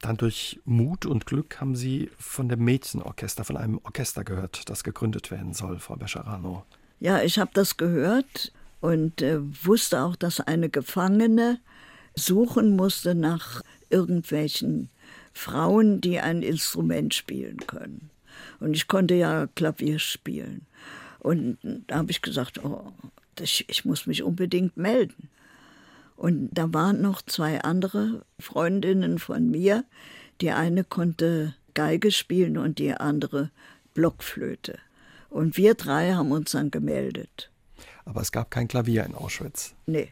[0.00, 4.82] Dann durch Mut und Glück haben Sie von dem Mädchenorchester, von einem Orchester gehört, das
[4.82, 6.64] gegründet werden soll, Frau Bescherano.
[6.98, 11.60] Ja, ich habe das gehört und äh, wusste auch, dass eine Gefangene
[12.14, 14.88] suchen musste nach irgendwelchen
[15.34, 18.08] Frauen, die ein Instrument spielen können.
[18.60, 20.66] Und ich konnte ja Klavier spielen.
[21.18, 22.94] Und da habe ich gesagt, oh,
[23.34, 25.28] das, ich muss mich unbedingt melden.
[26.20, 29.86] Und da waren noch zwei andere Freundinnen von mir.
[30.42, 33.50] Die eine konnte Geige spielen und die andere
[33.94, 34.78] Blockflöte.
[35.30, 37.50] Und wir drei haben uns dann gemeldet.
[38.04, 39.72] Aber es gab kein Klavier in Auschwitz.
[39.86, 40.10] Nee.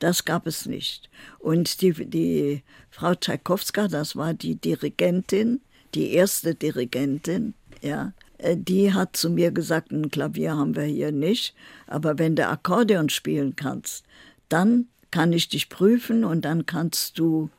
[0.00, 1.08] Das gab es nicht.
[1.38, 5.62] Und die, die Frau Tschaikowska, das war die Dirigentin,
[5.94, 11.10] die erste Dirigentin, ja, äh, die hat zu mir gesagt, ein Klavier haben wir hier
[11.10, 11.54] nicht,
[11.86, 14.04] aber wenn du Akkordeon spielen kannst,
[14.50, 17.50] dann kann ich dich prüfen und dann kannst du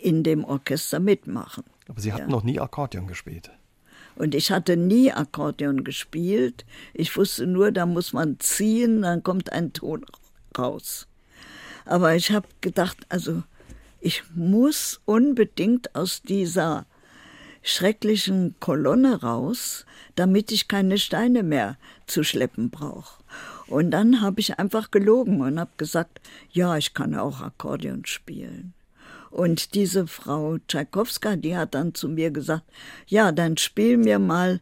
[0.00, 1.64] in dem Orchester mitmachen.
[1.88, 2.36] Aber Sie hatten ja.
[2.36, 3.50] noch nie Akkordeon gespielt.
[4.16, 6.64] Und ich hatte nie Akkordeon gespielt.
[6.94, 10.04] Ich wusste nur, da muss man ziehen, dann kommt ein Ton
[10.56, 11.06] raus.
[11.84, 13.42] Aber ich habe gedacht, also
[14.00, 16.86] ich muss unbedingt aus dieser
[17.62, 23.22] schrecklichen Kolonne raus, damit ich keine Steine mehr zu schleppen brauche.
[23.68, 28.74] Und dann habe ich einfach gelogen und habe gesagt, ja, ich kann auch Akkordeon spielen.
[29.30, 32.64] Und diese Frau Tschaikowska, die hat dann zu mir gesagt,
[33.06, 34.60] ja, dann spiel mir mal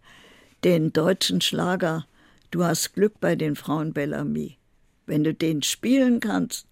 [0.65, 2.07] den deutschen Schlager
[2.55, 4.59] Du hast Glück bei den Frauen Bellamy.
[5.07, 6.69] Wenn du den spielen kannst,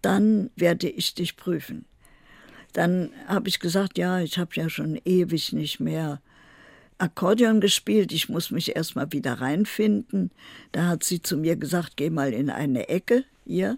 [0.00, 1.84] dann werde ich dich prüfen.
[2.72, 6.20] Dann habe ich gesagt, ja, ich habe ja schon ewig nicht mehr
[7.02, 10.30] Akkordeon gespielt, ich muss mich erstmal wieder reinfinden.
[10.70, 13.76] Da hat sie zu mir gesagt, geh mal in eine Ecke hier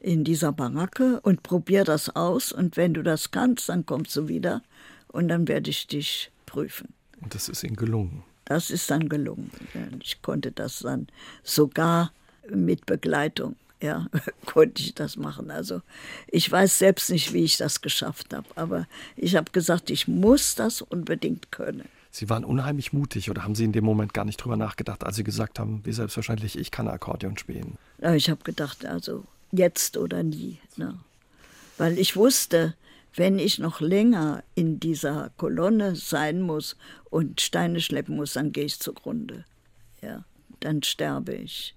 [0.00, 4.28] in dieser Baracke und probier das aus und wenn du das kannst, dann kommst du
[4.28, 4.62] wieder
[5.08, 6.94] und dann werde ich dich prüfen.
[7.20, 8.22] Und das ist Ihnen gelungen.
[8.44, 9.50] Das ist dann gelungen.
[10.00, 11.08] Ich konnte das dann
[11.42, 12.12] sogar
[12.48, 14.06] mit Begleitung ja,
[14.46, 15.50] konnte ich das machen.
[15.50, 15.82] Also
[16.28, 20.54] ich weiß selbst nicht, wie ich das geschafft habe, aber ich habe gesagt, ich muss
[20.54, 21.88] das unbedingt können.
[22.18, 25.14] Sie waren unheimlich mutig oder haben Sie in dem Moment gar nicht drüber nachgedacht, als
[25.14, 27.78] Sie gesagt haben, wie selbstverständlich, ich kann Akkordeon spielen?
[28.02, 30.58] Ja, ich habe gedacht, also jetzt oder nie.
[30.74, 30.98] Ne?
[31.76, 32.74] Weil ich wusste,
[33.14, 36.76] wenn ich noch länger in dieser Kolonne sein muss
[37.08, 39.44] und Steine schleppen muss, dann gehe ich zugrunde.
[40.02, 40.24] Ja,
[40.58, 41.76] dann sterbe ich.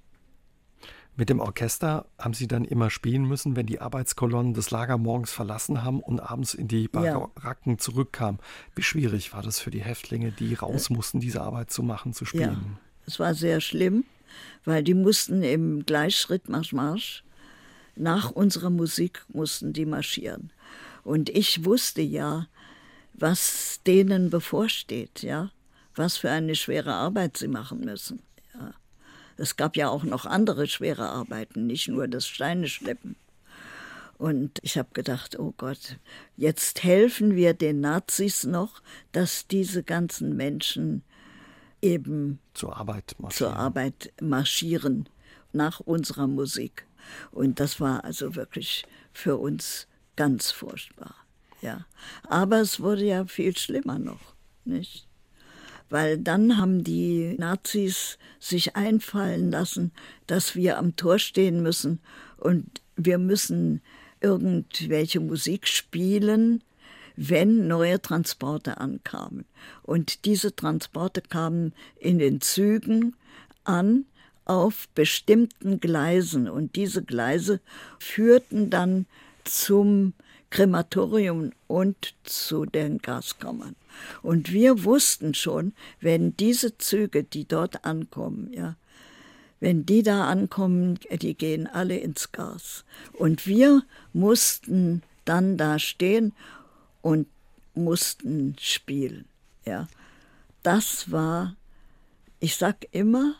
[1.21, 5.31] Mit dem Orchester haben Sie dann immer spielen müssen, wenn die Arbeitskolonnen das Lager morgens
[5.31, 7.77] verlassen haben und abends in die Baracken ja.
[7.77, 8.39] zurückkamen.
[8.73, 12.25] Wie schwierig war das für die Häftlinge, die raus mussten, diese Arbeit zu machen, zu
[12.25, 12.49] spielen?
[12.73, 14.03] Ja, es war sehr schlimm,
[14.65, 17.23] weil die mussten im Gleichschritt Marsch Marsch
[17.95, 20.51] nach unserer Musik mussten die marschieren.
[21.03, 22.47] Und ich wusste ja,
[23.13, 25.51] was denen bevorsteht, ja,
[25.93, 28.23] was für eine schwere Arbeit sie machen müssen.
[29.41, 33.15] Es gab ja auch noch andere schwere Arbeiten, nicht nur das Steine schleppen.
[34.19, 35.97] Und ich habe gedacht, oh Gott,
[36.37, 38.83] jetzt helfen wir den Nazis noch,
[39.13, 41.01] dass diese ganzen Menschen
[41.81, 43.51] eben zur Arbeit marschieren.
[43.51, 45.09] zur Arbeit marschieren
[45.53, 46.85] nach unserer Musik.
[47.31, 49.87] Und das war also wirklich für uns
[50.17, 51.15] ganz furchtbar.
[51.61, 51.87] Ja.
[52.27, 54.35] Aber es wurde ja viel schlimmer noch,
[54.65, 55.07] nicht?
[55.91, 59.91] Weil dann haben die Nazis sich einfallen lassen,
[60.25, 61.99] dass wir am Tor stehen müssen
[62.37, 62.65] und
[62.95, 63.81] wir müssen
[64.21, 66.63] irgendwelche Musik spielen,
[67.17, 69.43] wenn neue Transporte ankamen.
[69.83, 73.13] Und diese Transporte kamen in den Zügen
[73.65, 74.05] an
[74.45, 77.59] auf bestimmten Gleisen und diese Gleise
[77.99, 79.07] führten dann
[79.43, 80.13] zum
[80.51, 83.75] Krematorium und zu den Gaskammern.
[84.21, 88.75] Und wir wussten schon, wenn diese Züge, die dort ankommen, ja,
[89.59, 92.83] wenn die da ankommen, die gehen alle ins Gas.
[93.13, 96.33] Und wir mussten dann da stehen
[97.01, 97.27] und
[97.73, 99.25] mussten spielen.
[99.65, 99.87] Ja,
[100.63, 101.55] das war,
[102.39, 103.35] ich sag immer,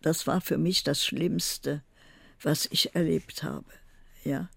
[0.00, 1.82] das war für mich das Schlimmste,
[2.40, 3.66] was ich erlebt habe.
[4.24, 4.48] Ja,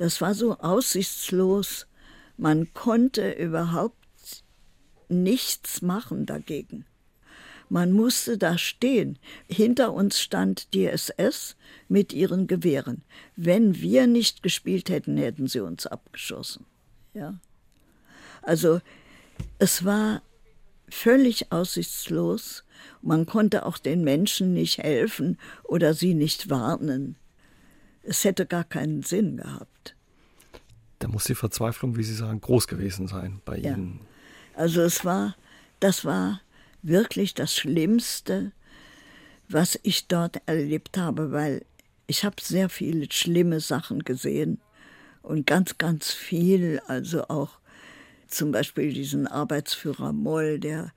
[0.00, 1.86] das war so aussichtslos.
[2.38, 3.98] Man konnte überhaupt
[5.10, 6.86] nichts machen dagegen.
[7.68, 9.18] Man musste da stehen.
[9.46, 11.54] Hinter uns stand die SS
[11.86, 13.02] mit ihren Gewehren.
[13.36, 16.64] Wenn wir nicht gespielt hätten, hätten sie uns abgeschossen.
[17.12, 17.38] Ja.
[18.40, 18.80] Also
[19.58, 20.22] es war
[20.88, 22.64] völlig aussichtslos.
[23.02, 27.16] Man konnte auch den Menschen nicht helfen oder sie nicht warnen.
[28.02, 29.94] Es hätte gar keinen Sinn gehabt.
[30.98, 33.72] Da muss die Verzweiflung, wie Sie sagen, groß gewesen sein bei ja.
[33.72, 34.00] Ihnen.
[34.54, 35.36] Also es war,
[35.80, 36.40] das war
[36.82, 38.52] wirklich das Schlimmste,
[39.48, 41.64] was ich dort erlebt habe, weil
[42.06, 44.60] ich habe sehr viele schlimme Sachen gesehen
[45.22, 47.58] und ganz, ganz viel, also auch
[48.26, 50.92] zum Beispiel diesen Arbeitsführer Moll, der,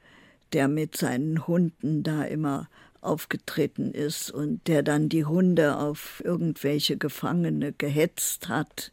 [0.54, 2.70] der mit seinen Hunden da immer
[3.04, 8.92] aufgetreten ist und der dann die Hunde auf irgendwelche Gefangene gehetzt hat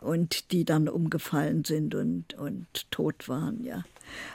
[0.00, 3.84] und die dann umgefallen sind und, und tot waren, ja.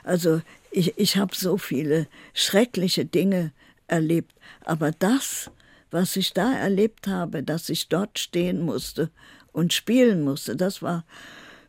[0.02, 0.40] Also
[0.70, 3.52] ich, ich habe so viele schreckliche Dinge
[3.86, 4.32] erlebt,
[4.64, 5.50] aber das,
[5.90, 9.10] was ich da erlebt habe, dass ich dort stehen musste
[9.52, 11.04] und spielen musste, das war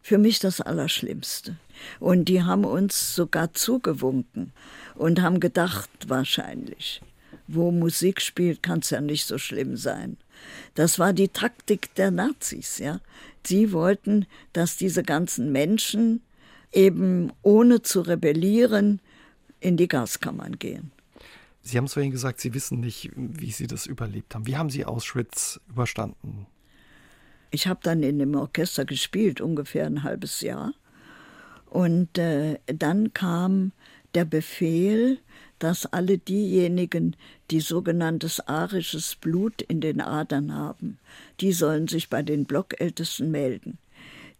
[0.02, 1.56] für mich das Allerschlimmste.
[2.00, 4.52] Und die haben uns sogar zugewunken
[4.96, 7.02] und haben gedacht, wahrscheinlich,
[7.54, 10.18] wo Musik spielt, kann es ja nicht so schlimm sein.
[10.76, 13.02] Das war die Taktik der Nazis, ja.
[13.46, 16.22] Sie wollten, dass diese ganzen Menschen
[16.72, 19.02] eben ohne zu rebellieren
[19.60, 20.92] in die Gaskammern gehen.
[21.62, 24.48] Sie haben es vorhin gesagt, Sie wissen nicht, wie Sie das überlebt haben.
[24.48, 26.48] Wie haben Sie Auschwitz überstanden?
[27.52, 30.74] Ich habe dann in dem Orchester gespielt, ungefähr ein halbes Jahr.
[31.70, 33.72] Und äh, dann kam
[34.16, 35.20] der Befehl,
[35.60, 37.16] dass alle diejenigen,
[37.52, 41.00] die sogenanntes arisches Blut in den Adern haben,
[41.42, 43.78] die sollen sich bei den Blockältesten melden.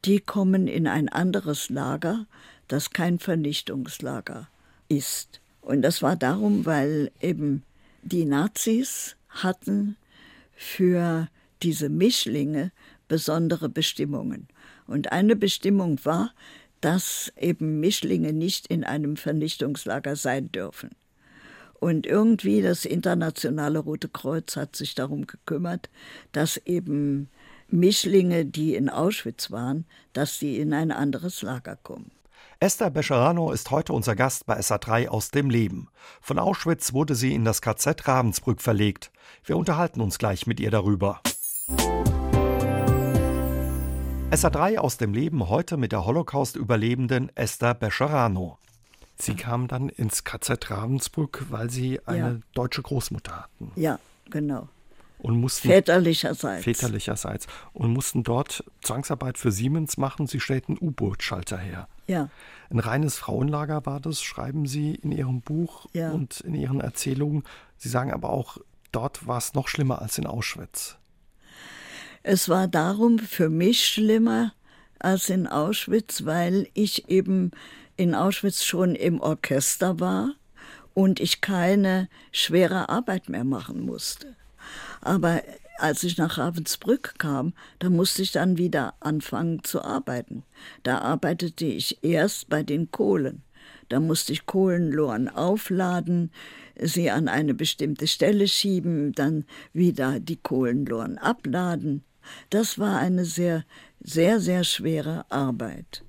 [0.06, 2.26] Die kommen in ein anderes Lager,
[2.68, 4.48] das kein Vernichtungslager
[4.88, 5.42] ist.
[5.62, 7.64] Und das war darum, weil eben
[8.02, 9.98] die Nazis hatten
[10.56, 11.28] für
[11.62, 12.72] diese Mischlinge
[13.08, 14.48] besondere Bestimmungen.
[14.88, 16.34] Und eine Bestimmung war,
[16.82, 20.92] dass eben Mischlinge nicht in einem Vernichtungslager sein dürfen.
[21.74, 25.90] Und irgendwie das internationale Rote Kreuz hat sich darum gekümmert,
[26.34, 27.30] dass eben
[27.70, 32.12] Mischlinge, die in Auschwitz waren, dass sie in ein anderes Lager kommen.
[32.60, 35.88] Esther Bescherano ist heute unser Gast bei SA3 aus dem Leben.
[36.20, 39.12] Von Auschwitz wurde sie in das KZ Ravensbrück verlegt.
[39.46, 41.22] Wir unterhalten uns gleich mit ihr darüber.
[44.32, 48.60] SA3 aus dem Leben heute mit der Holocaust-Überlebenden Esther Bescherano.
[49.18, 52.36] Sie kam dann ins KZ Ravensbrück, weil Sie eine ja.
[52.54, 53.72] deutsche Großmutter hatten.
[53.76, 53.98] Ja,
[54.30, 54.70] genau.
[55.18, 56.64] Und mussten, väterlicherseits.
[56.64, 57.48] Väterlicherseits.
[57.74, 60.28] Und mussten dort Zwangsarbeit für Siemens machen.
[60.28, 61.88] Sie stellten U-Boot-Schalter her.
[62.06, 62.30] Ja.
[62.70, 66.12] Ein reines Frauenlager war das, schreiben Sie in Ihrem Buch ja.
[66.12, 67.46] und in Ihren Erzählungen.
[67.78, 68.60] Sie sagen aber auch,
[68.92, 71.00] dort war es noch schlimmer als in Auschwitz.
[72.24, 74.54] Es war darum für mich schlimmer
[75.00, 77.52] als in Auschwitz, weil ich eben
[77.96, 80.34] in Auschwitz schon im Orchester war
[80.94, 84.36] und ich keine schwere Arbeit mehr machen musste.
[85.02, 85.42] Aber
[85.78, 90.44] als ich nach Ravensbrück kam, da musste ich dann wieder anfangen zu arbeiten.
[90.84, 93.44] Da arbeitete ich erst bei den Kohlen.
[93.88, 96.32] Da musste ich Kohlenlohren aufladen,
[96.80, 102.04] sie an eine bestimmte Stelle schieben, dann wieder die Kohlenlohren abladen.
[102.50, 103.66] Das war eine sehr,
[104.00, 106.04] sehr, sehr schwere Arbeit.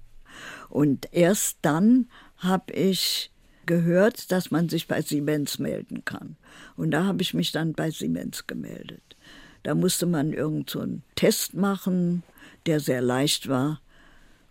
[0.68, 2.08] Und erst dann
[2.38, 3.30] habe ich
[3.66, 6.36] gehört, dass man sich bei Siemens melden kann.
[6.76, 9.16] Und da habe ich mich dann bei Siemens gemeldet.
[9.62, 12.22] Da musste man irgendeinen so Test machen,
[12.66, 13.80] der sehr leicht war.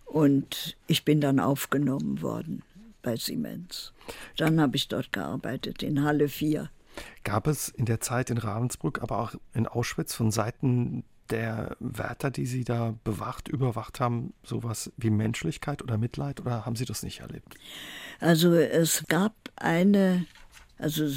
[0.04, 2.62] Und ich bin dann aufgenommen worden
[3.02, 3.92] bei Siemens.
[4.36, 6.70] Dann habe ich dort gearbeitet, in Halle 4.
[7.24, 12.30] Gab es in der Zeit in Ravensbrück, aber auch in Auschwitz von Seiten der Wärter,
[12.30, 17.02] die Sie da bewacht, überwacht haben, sowas wie Menschlichkeit oder Mitleid oder haben Sie das
[17.02, 17.54] nicht erlebt?
[18.20, 20.26] Also es gab eine,
[20.78, 21.08] also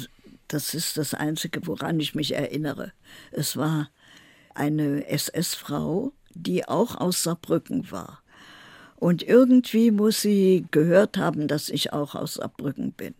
[0.48, 2.92] das ist das Einzige, woran ich mich erinnere.
[3.30, 3.90] Es war
[4.54, 8.20] eine SS-Frau, die auch aus Saarbrücken war.
[8.96, 13.14] Und irgendwie muss sie gehört haben, dass ich auch aus Saarbrücken bin.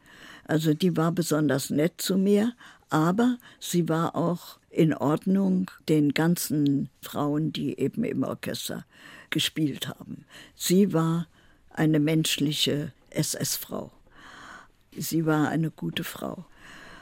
[0.46, 2.52] Also die war besonders nett zu mir,
[2.90, 8.84] aber sie war auch in Ordnung den ganzen Frauen, die eben im Orchester
[9.30, 10.24] gespielt haben.
[10.54, 11.26] Sie war
[11.70, 13.92] eine menschliche SS-Frau.
[14.96, 16.44] Sie war eine gute Frau.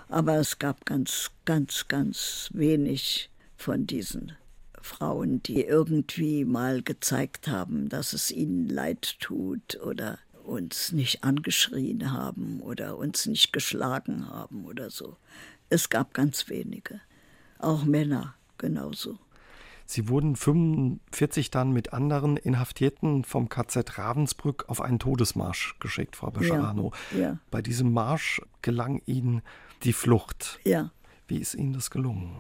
[0.09, 4.33] Aber es gab ganz, ganz, ganz wenig von diesen
[4.81, 12.13] Frauen, die irgendwie mal gezeigt haben, dass es ihnen leid tut oder uns nicht angeschrien
[12.13, 15.17] haben oder uns nicht geschlagen haben oder so.
[15.73, 17.01] Es gab ganz wenige.
[17.59, 19.19] Auch Männer genauso.
[19.87, 26.31] Sie wurden 45 dann mit anderen Inhaftierten vom KZ Ravensbrück auf einen Todesmarsch geschickt, Frau
[26.31, 26.93] Bescharano.
[27.13, 27.39] Ja, ja.
[27.51, 29.41] Bei diesem Marsch gelang Ihnen
[29.83, 30.61] die Flucht.
[30.65, 30.91] Ja.
[31.27, 32.37] Wie ist Ihnen das gelungen?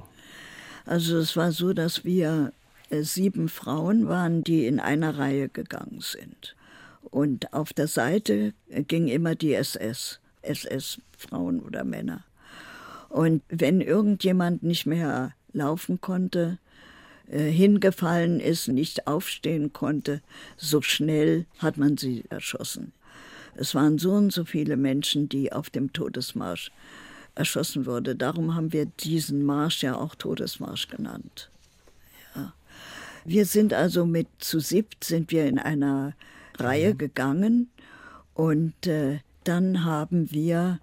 [0.85, 2.53] Also es war so, dass wir
[2.91, 6.55] äh, sieben Frauen waren, die in einer Reihe gegangen sind.
[7.01, 12.27] Und auf der Seite ging immer die SS, SS-Frauen oder Männer.
[13.13, 16.59] Und wenn irgendjemand nicht mehr laufen konnte,
[17.29, 20.23] äh, hingefallen ist, nicht aufstehen konnte,
[20.57, 22.93] so schnell hat man sie erschossen.
[23.55, 26.73] Es waren so und so viele Menschen, die auf dem Todesmarsch
[27.35, 28.17] erschossen wurden.
[28.17, 31.51] Darum haben wir diesen Marsch ja auch Todesmarsch genannt.
[32.35, 32.55] Ja.
[33.27, 36.15] Wir sind also mit zu siebt sind wir in einer
[36.59, 37.69] Reihe gegangen
[38.33, 40.81] und äh, dann haben wir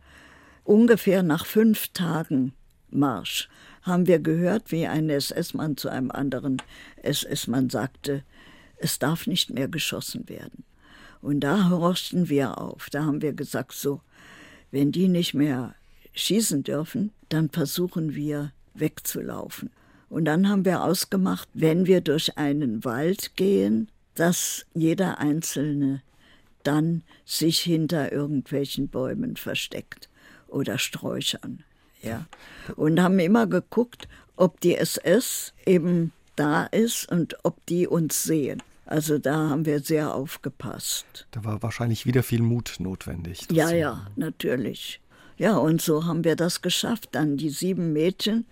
[0.69, 2.53] ungefähr nach fünf Tagen
[2.91, 3.49] Marsch
[3.81, 6.61] haben wir gehört, wie ein SS-Mann zu einem anderen
[7.01, 8.23] SS-Mann sagte,
[8.77, 10.63] es darf nicht mehr geschossen werden.
[11.21, 12.89] Und da horchten wir auf.
[12.91, 14.01] Da haben wir gesagt, so,
[14.69, 15.73] wenn die nicht mehr
[16.13, 19.71] schießen dürfen, dann versuchen wir wegzulaufen.
[20.07, 26.03] Und dann haben wir ausgemacht, wenn wir durch einen Wald gehen, dass jeder Einzelne
[26.63, 30.08] dann sich hinter irgendwelchen Bäumen versteckt
[30.49, 31.63] oder Sträuchern.
[32.01, 32.25] Ja.
[32.75, 38.63] Und haben immer geguckt, ob die SS eben da ist und ob die uns sehen.
[38.85, 41.27] Also da haben wir sehr aufgepasst.
[41.31, 43.45] Da war wahrscheinlich wieder viel Mut notwendig.
[43.51, 44.99] Ja, ja, natürlich.
[45.37, 47.09] Ja, und so haben wir das geschafft.
[47.11, 48.45] Dann die sieben Mädchen,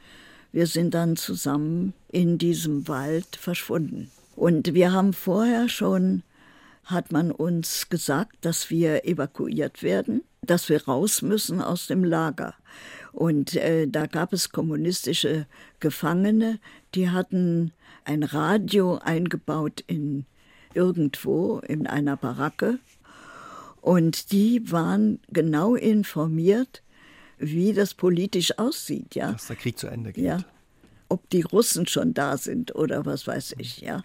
[0.52, 4.12] wir sind dann zusammen in diesem Wald verschwunden.
[4.36, 6.24] Und wir haben vorher schon,
[6.84, 12.54] hat man uns gesagt, dass wir evakuiert werden, dass wir raus müssen aus dem Lager.
[13.12, 15.48] Und äh, da gab es kommunistische
[15.80, 16.60] Gefangene,
[16.94, 17.72] die hatten
[18.06, 20.26] ein Radio eingebaut in
[20.74, 22.80] irgendwo in einer Baracke.
[23.82, 26.84] Und die waren genau informiert,
[27.38, 29.32] wie das politisch aussieht, ja.
[29.32, 30.24] Dass der Krieg zu Ende geht.
[30.24, 30.40] Ja.
[31.10, 34.04] Ob die Russen schon da sind oder was weiß ich, ja.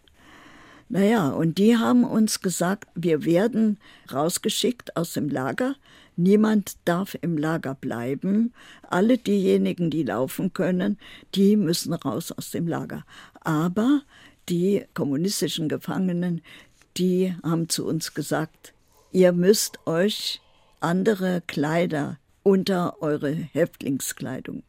[0.88, 3.78] Naja, und die haben uns gesagt, wir werden
[4.12, 5.74] rausgeschickt aus dem Lager.
[6.16, 8.52] Niemand darf im Lager bleiben.
[8.82, 10.98] Alle diejenigen, die laufen können,
[11.34, 13.04] die müssen raus aus dem Lager.
[13.40, 14.02] Aber
[14.48, 16.42] die kommunistischen Gefangenen,
[16.96, 18.74] die haben zu uns gesagt,
[19.12, 20.40] ihr müsst euch
[20.80, 24.62] andere Kleider unter eure Häftlingskleidung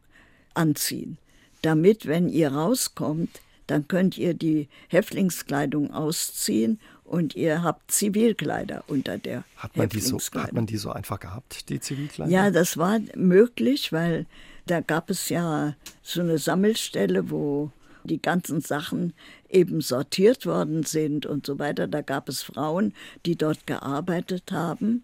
[0.53, 1.17] anziehen,
[1.61, 9.17] damit, wenn ihr rauskommt, dann könnt ihr die Häftlingskleidung ausziehen und ihr habt Zivilkleider unter
[9.17, 9.89] der hat man.
[9.89, 12.31] Die so, hat man die so einfach gehabt, die Zivilkleider?
[12.31, 14.25] Ja, das war möglich, weil
[14.65, 17.71] da gab es ja so eine Sammelstelle, wo
[18.03, 19.13] die ganzen Sachen
[19.49, 21.87] eben sortiert worden sind und so weiter.
[21.87, 22.93] Da gab es Frauen,
[23.25, 25.03] die dort gearbeitet haben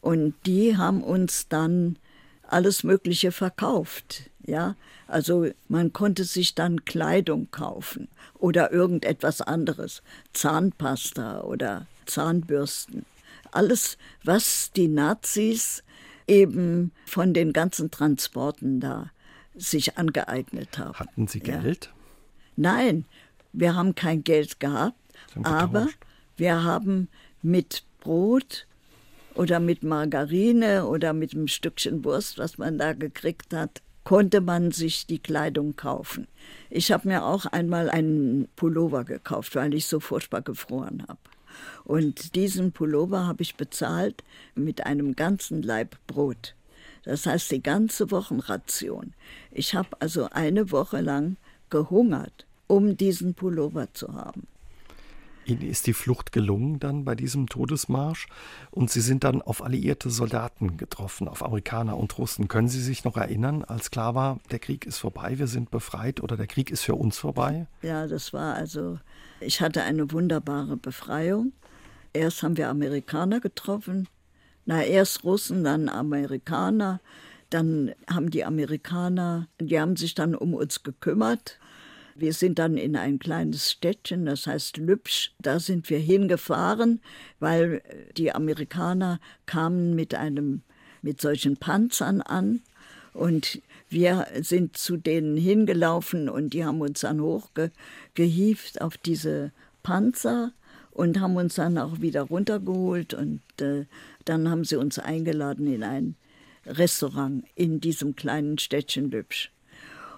[0.00, 1.96] und die haben uns dann
[2.52, 4.30] alles Mögliche verkauft.
[4.46, 4.74] Ja,
[5.06, 13.04] also man konnte sich dann Kleidung kaufen oder irgendetwas anderes, Zahnpasta oder Zahnbürsten.
[13.52, 15.82] Alles, was die Nazis
[16.26, 19.10] eben von den ganzen Transporten da
[19.54, 20.98] sich angeeignet haben.
[20.98, 21.86] Hatten Sie Geld?
[21.86, 21.92] Ja.
[22.56, 23.04] Nein,
[23.52, 24.96] wir haben kein Geld gehabt,
[25.42, 25.88] aber
[26.36, 27.08] wir haben
[27.42, 28.66] mit Brot
[29.34, 34.72] oder mit Margarine oder mit einem Stückchen Wurst, was man da gekriegt hat, konnte man
[34.72, 36.26] sich die Kleidung kaufen.
[36.68, 41.20] Ich habe mir auch einmal einen Pullover gekauft, weil ich so furchtbar gefroren habe.
[41.84, 44.22] Und diesen Pullover habe ich bezahlt
[44.54, 46.54] mit einem ganzen Laib Brot.
[47.04, 49.14] Das heißt die ganze Wochenration.
[49.50, 51.36] Ich habe also eine Woche lang
[51.70, 54.46] gehungert, um diesen Pullover zu haben.
[55.50, 58.28] Ihnen ist die Flucht gelungen dann bei diesem Todesmarsch
[58.70, 62.48] und Sie sind dann auf alliierte Soldaten getroffen, auf Amerikaner und Russen.
[62.48, 66.22] Können Sie sich noch erinnern, als klar war, der Krieg ist vorbei, wir sind befreit
[66.22, 67.66] oder der Krieg ist für uns vorbei?
[67.82, 68.98] Ja, das war also,
[69.40, 71.52] ich hatte eine wunderbare Befreiung.
[72.12, 74.08] Erst haben wir Amerikaner getroffen,
[74.66, 77.00] na erst Russen, dann Amerikaner.
[77.50, 81.58] Dann haben die Amerikaner, die haben sich dann um uns gekümmert
[82.14, 85.32] wir sind dann in ein kleines Städtchen, das heißt Lübsch.
[85.38, 87.00] Da sind wir hingefahren,
[87.38, 87.82] weil
[88.16, 90.62] die Amerikaner kamen mit einem
[91.02, 92.60] mit solchen Panzern an
[93.12, 99.52] und wir sind zu denen hingelaufen und die haben uns dann hochgehieft auf diese
[99.82, 100.52] Panzer
[100.92, 103.86] und haben uns dann auch wieder runtergeholt und äh,
[104.24, 106.14] dann haben sie uns eingeladen in ein
[106.66, 109.50] Restaurant in diesem kleinen Städtchen Lübsch.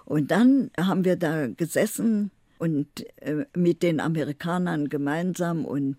[0.05, 2.87] Und dann haben wir da gesessen und
[3.21, 5.97] äh, mit den Amerikanern gemeinsam und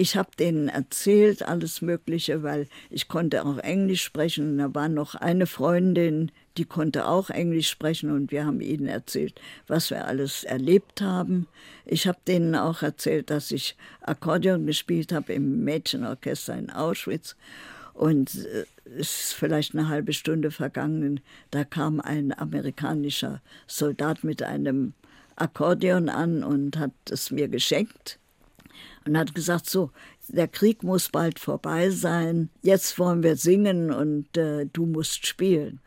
[0.00, 4.52] ich habe denen erzählt alles Mögliche, weil ich konnte auch Englisch sprechen.
[4.52, 8.86] Und da war noch eine Freundin, die konnte auch Englisch sprechen und wir haben ihnen
[8.86, 11.48] erzählt, was wir alles erlebt haben.
[11.84, 17.34] Ich habe denen auch erzählt, dass ich Akkordeon gespielt habe im Mädchenorchester in Auschwitz
[17.92, 18.66] und äh,
[18.96, 21.20] ist vielleicht eine halbe Stunde vergangen,
[21.50, 24.94] da kam ein amerikanischer Soldat mit einem
[25.36, 28.18] Akkordeon an und hat es mir geschenkt
[29.06, 29.90] und hat gesagt, so,
[30.28, 35.80] der Krieg muss bald vorbei sein, jetzt wollen wir singen und äh, du musst spielen.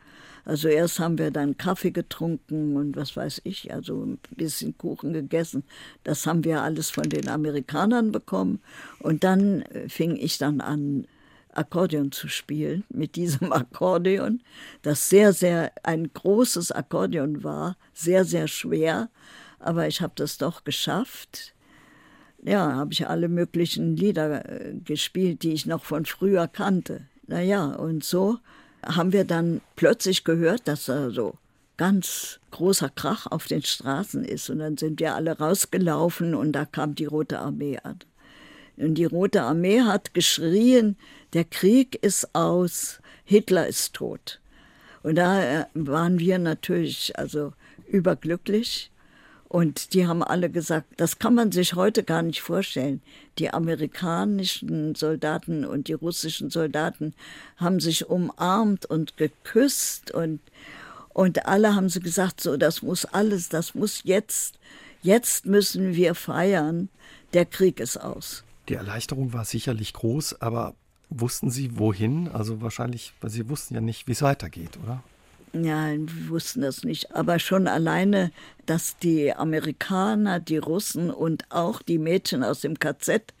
[0.44, 5.12] Also erst haben wir dann Kaffee getrunken und was weiß ich, also ein bisschen Kuchen
[5.12, 5.62] gegessen.
[6.02, 8.60] Das haben wir alles von den Amerikanern bekommen.
[8.98, 11.06] Und dann fing ich dann an,
[11.52, 14.42] Akkordeon zu spielen, mit diesem Akkordeon,
[14.82, 19.08] das sehr, sehr ein großes Akkordeon war, sehr, sehr schwer,
[19.58, 21.54] aber ich habe das doch geschafft.
[22.44, 27.06] Ja, habe ich alle möglichen Lieder äh, gespielt, die ich noch von früher kannte.
[27.28, 28.38] Naja, und so
[28.84, 31.38] haben wir dann plötzlich gehört, dass da so
[31.76, 34.50] ganz großer Krach auf den Straßen ist.
[34.50, 37.98] Und dann sind wir alle rausgelaufen und da kam die Rote Armee an.
[38.82, 40.96] Und die Rote Armee hat geschrien,
[41.34, 44.40] der Krieg ist aus, Hitler ist tot.
[45.02, 47.52] Und da äh, waren wir natürlich also
[47.86, 48.90] überglücklich.
[49.48, 53.02] Und die haben alle gesagt, das kann man sich heute gar nicht vorstellen.
[53.38, 57.14] Die amerikanischen Soldaten und die russischen Soldaten
[57.58, 60.40] haben sich umarmt und geküsst und,
[61.10, 64.58] und alle haben sie gesagt, so, das muss alles, das muss jetzt,
[65.02, 66.88] jetzt müssen wir feiern,
[67.34, 68.44] der Krieg ist aus.
[68.68, 70.74] Die Erleichterung war sicherlich groß, aber
[71.10, 72.28] wussten Sie wohin?
[72.28, 75.02] Also wahrscheinlich, weil Sie wussten ja nicht, wie es weitergeht, oder?
[75.52, 77.14] Ja, wir wussten das nicht.
[77.14, 78.30] Aber schon alleine,
[78.64, 83.34] dass die Amerikaner, die Russen und auch die Mädchen aus dem KZ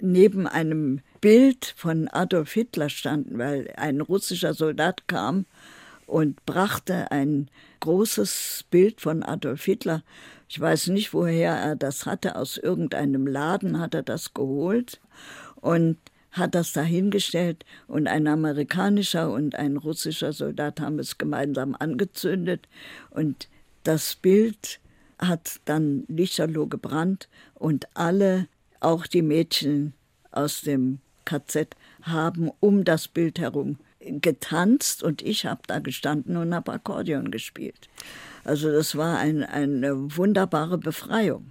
[0.00, 5.46] neben einem Bild von Adolf Hitler standen, weil ein russischer Soldat kam
[6.06, 7.48] und brachte ein
[7.80, 10.02] großes Bild von Adolf Hitler
[10.48, 12.36] ich weiß nicht, woher er das hatte.
[12.36, 15.00] Aus irgendeinem Laden hat er das geholt
[15.56, 15.98] und
[16.32, 17.64] hat das dahingestellt.
[17.86, 22.66] Und ein amerikanischer und ein russischer Soldat haben es gemeinsam angezündet.
[23.10, 23.48] Und
[23.84, 24.80] das Bild
[25.18, 28.46] hat dann lichterloh gebrannt und alle,
[28.80, 29.92] auch die Mädchen
[30.30, 36.54] aus dem KZ, haben um das Bild herum getanzt und ich habe da gestanden und
[36.54, 37.88] habe Akkordeon gespielt.
[38.48, 41.46] Also das war ein, eine wunderbare Befreiung.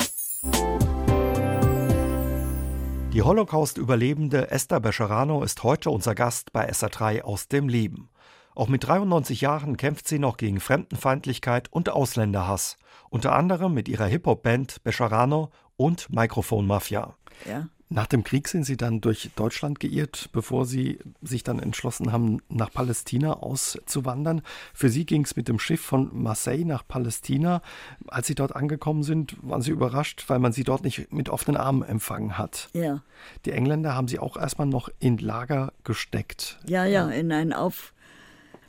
[3.14, 8.10] Die Holocaust-Überlebende Esther Bescherano ist heute unser Gast bei SA3 aus dem Leben.
[8.56, 12.78] Auch mit 93 Jahren kämpft sie noch gegen Fremdenfeindlichkeit und Ausländerhass,
[13.12, 17.14] unter anderem mit ihrer Hip-Hop-Band Bescherano und Mikrofon Mafia.
[17.48, 17.68] Ja.
[17.90, 22.42] Nach dem Krieg sind Sie dann durch Deutschland geirrt, bevor Sie sich dann entschlossen haben,
[22.50, 24.42] nach Palästina auszuwandern.
[24.74, 27.62] Für Sie ging es mit dem Schiff von Marseille nach Palästina.
[28.08, 31.56] Als Sie dort angekommen sind, waren Sie überrascht, weil man Sie dort nicht mit offenen
[31.56, 32.68] Armen empfangen hat.
[32.74, 33.04] Ja.
[33.46, 36.60] Die Engländer haben Sie auch erstmal noch in Lager gesteckt.
[36.68, 37.94] Ja, ja, in ein Auf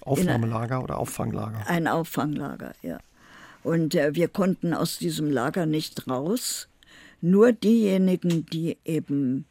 [0.04, 1.66] Aufnahmelager ein, oder Auffanglager.
[1.66, 2.98] Ein Auffanglager, ja.
[3.64, 6.67] Und äh, wir konnten aus diesem Lager nicht raus
[7.20, 9.46] nur diejenigen, die eben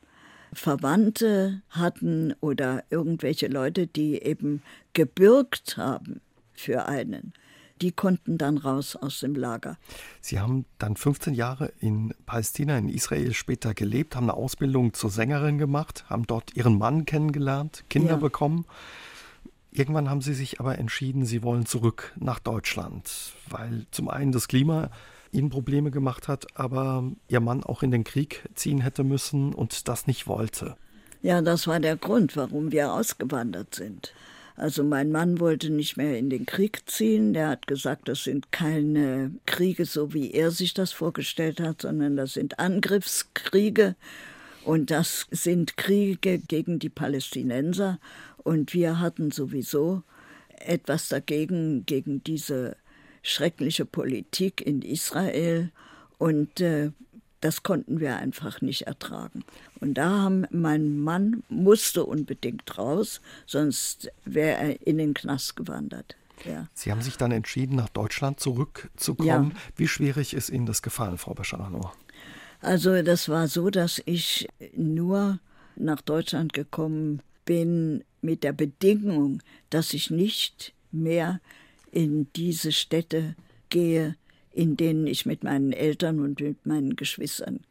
[0.53, 4.61] Verwandte hatten oder irgendwelche Leute, die eben
[4.93, 6.21] gebürgt haben
[6.53, 7.33] für einen,
[7.81, 9.77] die konnten dann raus aus dem Lager.
[10.21, 15.09] Sie haben dann 15 Jahre in Palästina, in Israel später gelebt, haben eine Ausbildung zur
[15.09, 18.17] Sängerin gemacht, haben dort ihren Mann kennengelernt, Kinder ja.
[18.17, 18.65] bekommen.
[19.71, 24.47] Irgendwann haben Sie sich aber entschieden, Sie wollen zurück nach Deutschland, weil zum einen das
[24.47, 24.89] Klima
[25.31, 29.87] Ihnen Probleme gemacht hat, aber Ihr Mann auch in den Krieg ziehen hätte müssen und
[29.87, 30.75] das nicht wollte.
[31.21, 34.13] Ja, das war der Grund, warum wir ausgewandert sind.
[34.55, 37.33] Also mein Mann wollte nicht mehr in den Krieg ziehen.
[37.33, 42.15] Der hat gesagt, das sind keine Kriege, so wie er sich das vorgestellt hat, sondern
[42.15, 43.95] das sind Angriffskriege.
[44.65, 47.99] Und das sind Kriege gegen die Palästinenser.
[48.37, 50.01] Und wir hatten sowieso
[50.49, 52.77] etwas dagegen, gegen diese
[53.21, 55.71] schreckliche Politik in Israel.
[56.17, 56.91] Und äh,
[57.41, 59.43] das konnten wir einfach nicht ertragen.
[59.79, 66.15] Und da haben mein Mann musste unbedingt raus, sonst wäre er in den Knast gewandert.
[66.45, 66.67] Ja.
[66.73, 69.51] Sie haben sich dann entschieden, nach Deutschland zurückzukommen.
[69.53, 69.61] Ja.
[69.75, 71.91] Wie schwierig ist Ihnen das gefallen, Frau Bescharano?
[72.61, 75.39] Also das war so, dass ich nur
[75.75, 81.39] nach Deutschland gekommen bin mit der Bedingung, dass ich nicht mehr
[81.91, 83.35] in diese Städte
[83.69, 84.15] gehe,
[84.51, 87.61] in denen ich mit meinen Eltern und mit meinen Geschwistern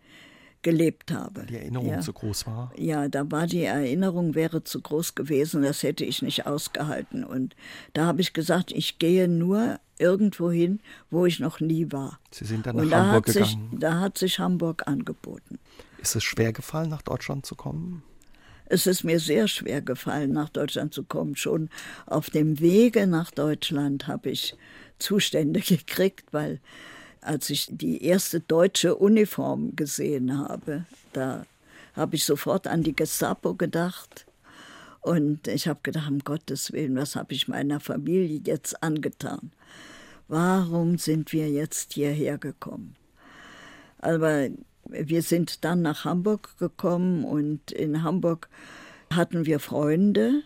[0.62, 1.46] gelebt habe.
[1.46, 2.00] Die Erinnerung ja.
[2.00, 2.72] zu groß war?
[2.76, 7.22] Ja, da war die Erinnerung wäre zu groß gewesen, das hätte ich nicht ausgehalten.
[7.22, 7.54] Und
[7.92, 12.18] da habe ich gesagt, ich gehe nur irgendwo hin, wo ich noch nie war.
[12.32, 13.68] Sie sind dann nach da Hamburg gegangen?
[13.70, 15.60] Sich, da hat sich Hamburg angeboten.
[15.98, 18.02] Ist es schwer gefallen, nach Deutschland zu kommen?
[18.68, 21.36] Es ist mir sehr schwer gefallen, nach Deutschland zu kommen.
[21.36, 21.70] Schon
[22.06, 24.56] auf dem Wege nach Deutschland habe ich
[24.98, 26.60] Zustände gekriegt, weil
[27.20, 31.46] als ich die erste deutsche Uniform gesehen habe, da
[31.94, 34.26] habe ich sofort an die Gestapo gedacht.
[35.00, 39.52] Und ich habe gedacht, um Gottes Willen, was habe ich meiner Familie jetzt angetan?
[40.28, 42.96] Warum sind wir jetzt hierher gekommen?
[43.98, 44.48] Aber
[44.90, 48.48] wir sind dann nach Hamburg gekommen und in Hamburg
[49.12, 50.42] hatten wir Freunde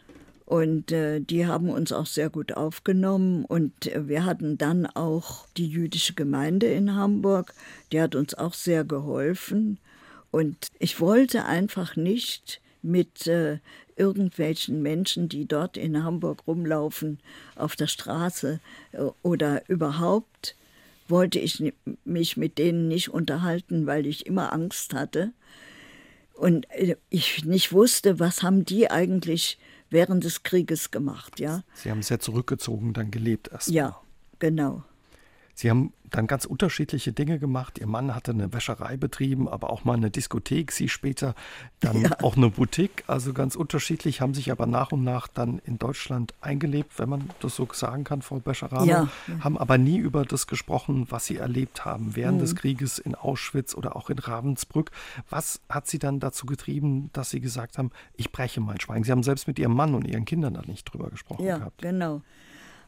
[0.50, 3.44] und äh, die haben uns auch sehr gut aufgenommen.
[3.44, 7.54] Und äh, wir hatten dann auch die jüdische Gemeinde in Hamburg,
[7.92, 9.78] die hat uns auch sehr geholfen.
[10.32, 13.58] Und ich wollte einfach nicht mit äh,
[13.94, 17.20] irgendwelchen Menschen, die dort in Hamburg rumlaufen,
[17.54, 18.58] auf der Straße
[18.90, 20.56] äh, oder überhaupt,
[21.10, 21.62] wollte ich
[22.04, 25.32] mich mit denen nicht unterhalten, weil ich immer Angst hatte.
[26.34, 29.58] Und äh, ich nicht wusste, was haben die eigentlich
[29.90, 31.62] während des Krieges gemacht, ja.
[31.74, 33.68] Sie haben sehr zurückgezogen dann gelebt erst.
[33.68, 34.00] Ja,
[34.38, 34.84] genau.
[35.54, 37.78] Sie haben dann ganz unterschiedliche Dinge gemacht.
[37.78, 41.34] Ihr Mann hatte eine Wäscherei betrieben, aber auch mal eine Diskothek, sie später
[41.80, 42.10] dann ja.
[42.22, 43.04] auch eine Boutique.
[43.06, 47.30] Also ganz unterschiedlich, haben sich aber nach und nach dann in Deutschland eingelebt, wenn man
[47.40, 48.84] das so sagen kann, Frau Bescherano.
[48.84, 49.08] Ja.
[49.40, 52.42] Haben aber nie über das gesprochen, was sie erlebt haben während mhm.
[52.42, 54.90] des Krieges in Auschwitz oder auch in Ravensbrück.
[55.28, 59.04] Was hat sie dann dazu getrieben, dass sie gesagt haben, ich breche mein Schweigen?
[59.04, 61.82] Sie haben selbst mit ihrem Mann und ihren Kindern da nicht drüber gesprochen ja, gehabt.
[61.82, 62.22] Genau.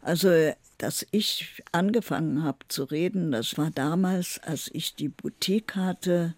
[0.02, 6.34] Also, dass ich angefangen habe zu reden, das war damals, als ich die Boutique hatte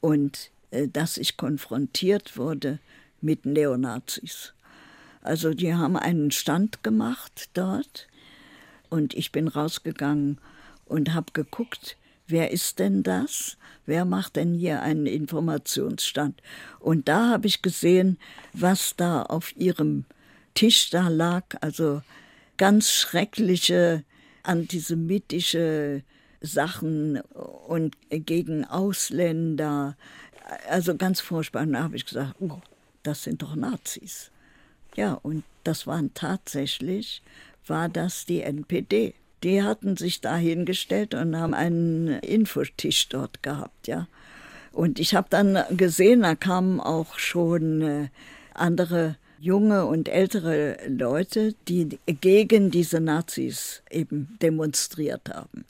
[0.00, 2.78] und äh, dass ich konfrontiert wurde
[3.22, 4.52] mit Neonazis.
[5.22, 8.08] Also, die haben einen Stand gemacht dort
[8.90, 10.38] und ich bin rausgegangen
[10.84, 11.96] und habe geguckt,
[12.26, 13.56] wer ist denn das?
[13.86, 16.42] Wer macht denn hier einen Informationsstand?
[16.78, 18.18] Und da habe ich gesehen,
[18.52, 20.04] was da auf ihrem
[20.52, 22.02] Tisch da lag, also
[22.58, 24.04] ganz schreckliche
[24.42, 26.02] antisemitische
[26.40, 27.20] Sachen
[27.66, 29.96] und gegen Ausländer.
[30.68, 31.62] Also ganz furchtbar.
[31.62, 32.60] Und da habe ich gesagt, oh,
[33.02, 34.30] das sind doch Nazis.
[34.96, 37.22] Ja, und das waren tatsächlich,
[37.66, 39.14] war das die NPD.
[39.42, 44.08] Die hatten sich da hingestellt und haben einen Infotisch dort gehabt, ja.
[44.72, 48.08] Und ich habe dann gesehen, da kamen auch schon äh,
[48.54, 55.64] andere junge und ältere Leute, die gegen diese Nazis eben demonstriert haben.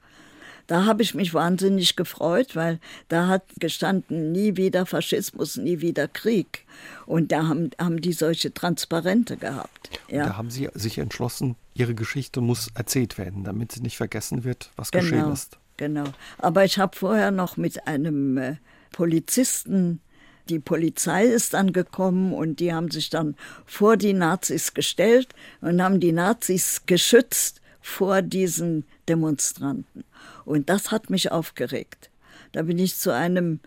[0.68, 6.08] Da habe ich mich wahnsinnig gefreut, weil da hat gestanden, nie wieder Faschismus, nie wieder
[6.08, 6.66] Krieg.
[7.06, 9.88] Und da haben, haben die solche Transparente gehabt.
[10.10, 10.26] Ja.
[10.26, 14.70] da haben Sie sich entschlossen, Ihre Geschichte muss erzählt werden, damit sie nicht vergessen wird,
[14.76, 15.58] was genau, geschehen ist.
[15.78, 16.04] Genau.
[16.36, 18.56] Aber ich habe vorher noch mit einem äh,
[18.92, 20.02] Polizisten
[20.48, 23.36] die Polizei ist dann gekommen und die haben sich dann
[23.66, 25.28] vor die Nazis gestellt
[25.60, 30.04] und haben die Nazis geschützt vor diesen Demonstranten.
[30.44, 32.10] Und das hat mich aufgeregt.
[32.52, 33.60] Da bin ich zu einem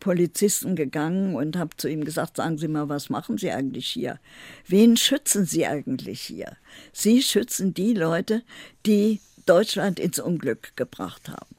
[0.00, 4.18] Polizisten gegangen und habe zu ihm gesagt, sagen Sie mal, was machen Sie eigentlich hier?
[4.66, 6.56] Wen schützen Sie eigentlich hier?
[6.92, 8.42] Sie schützen die Leute,
[8.84, 11.56] die Deutschland ins Unglück gebracht haben.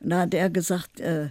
[0.00, 1.30] Und da hat er gesagt, äh,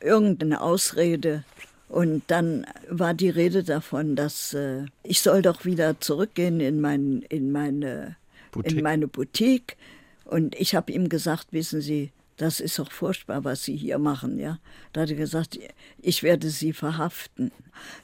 [0.00, 1.44] irgendeine Ausrede.
[1.88, 7.22] Und dann war die Rede davon, dass äh, ich soll doch wieder zurückgehen in, mein,
[7.28, 8.16] in, meine,
[8.50, 8.76] Boutique.
[8.76, 9.76] in meine Boutique.
[10.24, 14.38] Und ich habe ihm gesagt, wissen Sie, das ist doch furchtbar, was Sie hier machen,
[14.38, 14.58] ja.
[14.92, 15.58] Da hat er gesagt,
[16.00, 17.50] ich werde Sie verhaften.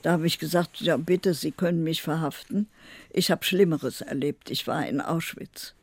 [0.02, 2.68] Da habe ich gesagt, ja bitte, Sie können mich verhaften.
[3.10, 4.50] Ich habe Schlimmeres erlebt.
[4.50, 5.74] Ich war in Auschwitz.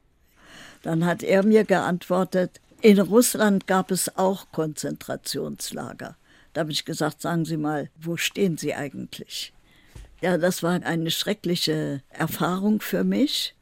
[0.81, 6.15] Dann hat er mir geantwortet, in Russland gab es auch Konzentrationslager.
[6.53, 9.53] Da habe ich gesagt, sagen Sie mal, wo stehen Sie eigentlich?
[10.21, 13.55] Ja, das war eine schreckliche Erfahrung für mich.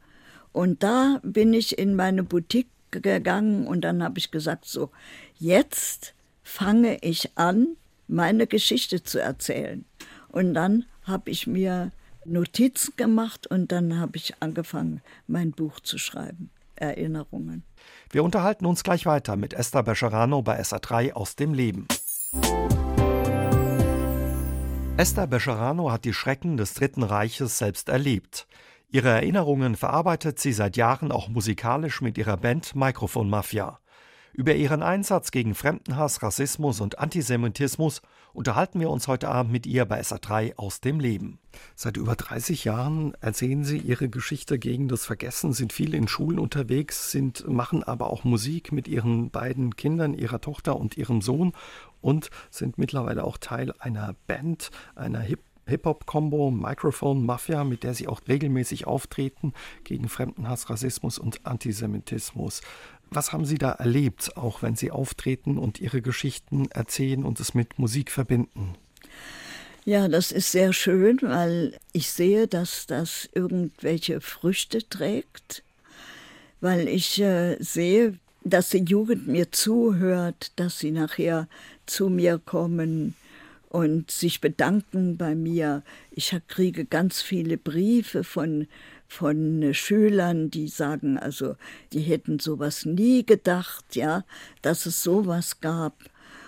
[0.52, 4.90] Und da bin ich in meine Boutique gegangen und dann habe ich gesagt, so,
[5.38, 7.76] jetzt fange ich an,
[8.08, 9.84] meine Geschichte zu erzählen.
[10.28, 11.92] Und dann habe ich mir
[12.24, 16.50] Notizen gemacht und dann habe ich angefangen, mein Buch zu schreiben.
[16.76, 17.62] Erinnerungen.
[18.10, 21.86] Wir unterhalten uns gleich weiter mit Esther Bescherano bei SA3 aus dem Leben.
[25.00, 28.46] Esther Bescherano hat die Schrecken des Dritten Reiches selbst erlebt.
[28.90, 33.78] Ihre Erinnerungen verarbeitet sie seit Jahren auch musikalisch mit ihrer Band Microphone Mafia.
[34.34, 39.86] Über ihren Einsatz gegen Fremdenhass, Rassismus und Antisemitismus unterhalten wir uns heute Abend mit ihr
[39.86, 41.38] bei SA3 aus dem Leben.
[41.74, 46.38] Seit über 30 Jahren erzählen Sie Ihre Geschichte gegen das Vergessen, sind viel in Schulen
[46.38, 51.52] unterwegs, sind, machen aber auch Musik mit Ihren beiden Kindern, Ihrer Tochter und Ihrem Sohn
[52.00, 58.08] und sind mittlerweile auch Teil einer Band, einer Hip Hip-Hop-Combo Microphone Mafia, mit der sie
[58.08, 62.60] auch regelmäßig auftreten gegen Fremdenhass, Rassismus und Antisemitismus.
[63.10, 67.54] Was haben Sie da erlebt, auch wenn Sie auftreten und Ihre Geschichten erzählen und es
[67.54, 68.74] mit Musik verbinden?
[69.84, 75.62] Ja, das ist sehr schön, weil ich sehe, dass das irgendwelche Früchte trägt,
[76.60, 81.48] weil ich äh, sehe, dass die Jugend mir zuhört, dass sie nachher
[81.90, 83.14] zu mir kommen
[83.68, 85.82] und sich bedanken bei mir.
[86.10, 88.66] Ich kriege ganz viele Briefe von
[89.08, 91.56] von Schülern, die sagen, also
[91.92, 94.24] die hätten sowas nie gedacht, ja,
[94.62, 95.94] dass es sowas gab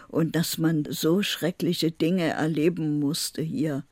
[0.07, 3.83] und dass man so schreckliche Dinge erleben musste hier.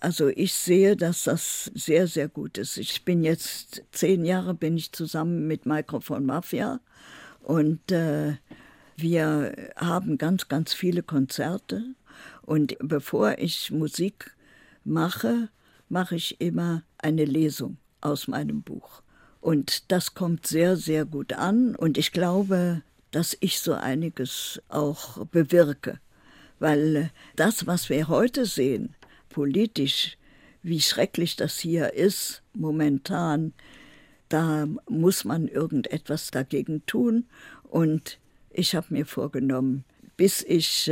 [0.00, 2.76] Also ich sehe, dass das sehr, sehr gut ist.
[2.76, 6.80] Ich bin jetzt zehn Jahre bin ich zusammen mit Microphone Mafia
[7.40, 8.34] und äh,
[9.00, 11.94] wir haben ganz, ganz viele Konzerte.
[12.42, 14.36] Und bevor ich Musik
[14.84, 15.48] mache,
[15.88, 19.02] mache ich immer eine Lesung aus meinem Buch.
[19.40, 21.76] Und das kommt sehr, sehr gut an.
[21.76, 26.00] Und ich glaube, dass ich so einiges auch bewirke.
[26.58, 28.96] Weil das, was wir heute sehen,
[29.28, 30.18] politisch,
[30.62, 33.52] wie schrecklich das hier ist, momentan,
[34.28, 37.26] da muss man irgendetwas dagegen tun.
[37.62, 38.18] Und
[38.50, 39.84] ich habe mir vorgenommen,
[40.16, 40.90] bis ich,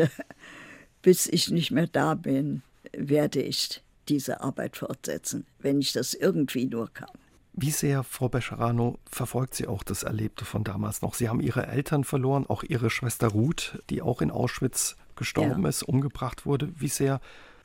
[1.02, 2.62] bis ich nicht mehr da bin,
[2.96, 7.10] werde ich diese Arbeit fortsetzen, wenn ich das irgendwie nur kann.
[7.58, 11.14] Wie sehr, Frau Bescherano, verfolgt Sie auch das Erlebte von damals noch?
[11.14, 15.68] Sie haben Ihre Eltern verloren, auch Ihre Schwester Ruth, die auch in Auschwitz gestorben ja.
[15.70, 16.68] ist, umgebracht wurde.
[16.78, 17.18] Wie sehr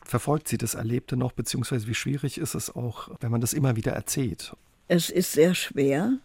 [0.06, 3.76] verfolgt Sie das Erlebte noch, beziehungsweise wie schwierig ist es auch, wenn man das immer
[3.76, 4.56] wieder erzählt?
[4.88, 6.18] Es ist sehr schwer.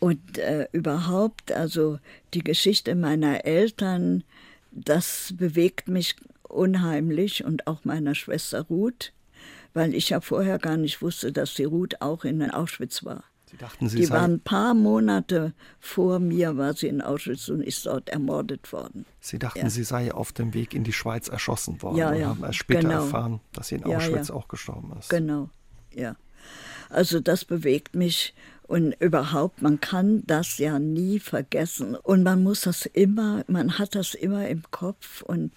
[0.00, 1.98] Und äh, überhaupt, also
[2.34, 4.24] die Geschichte meiner Eltern,
[4.72, 9.12] das bewegt mich unheimlich und auch meiner Schwester Ruth
[9.74, 13.24] weil ich ja vorher gar nicht wusste, dass die Ruth auch in Auschwitz war.
[13.46, 17.62] Sie dachten, Sie die war ein paar Monate vor mir, war sie in Auschwitz und
[17.62, 19.06] ist dort ermordet worden.
[19.18, 19.70] Sie dachten, ja.
[19.70, 22.30] sie sei auf dem Weg in die Schweiz erschossen worden ja, ja.
[22.30, 23.04] und haben erst später genau.
[23.04, 25.10] erfahren, dass sie in Auschwitz ja, auch gestorben ist.
[25.10, 25.50] Genau,
[25.92, 26.14] ja.
[26.90, 28.34] Also das bewegt mich
[28.70, 31.96] und überhaupt, man kann das ja nie vergessen.
[31.96, 35.22] Und man muss das immer, man hat das immer im Kopf.
[35.22, 35.50] Und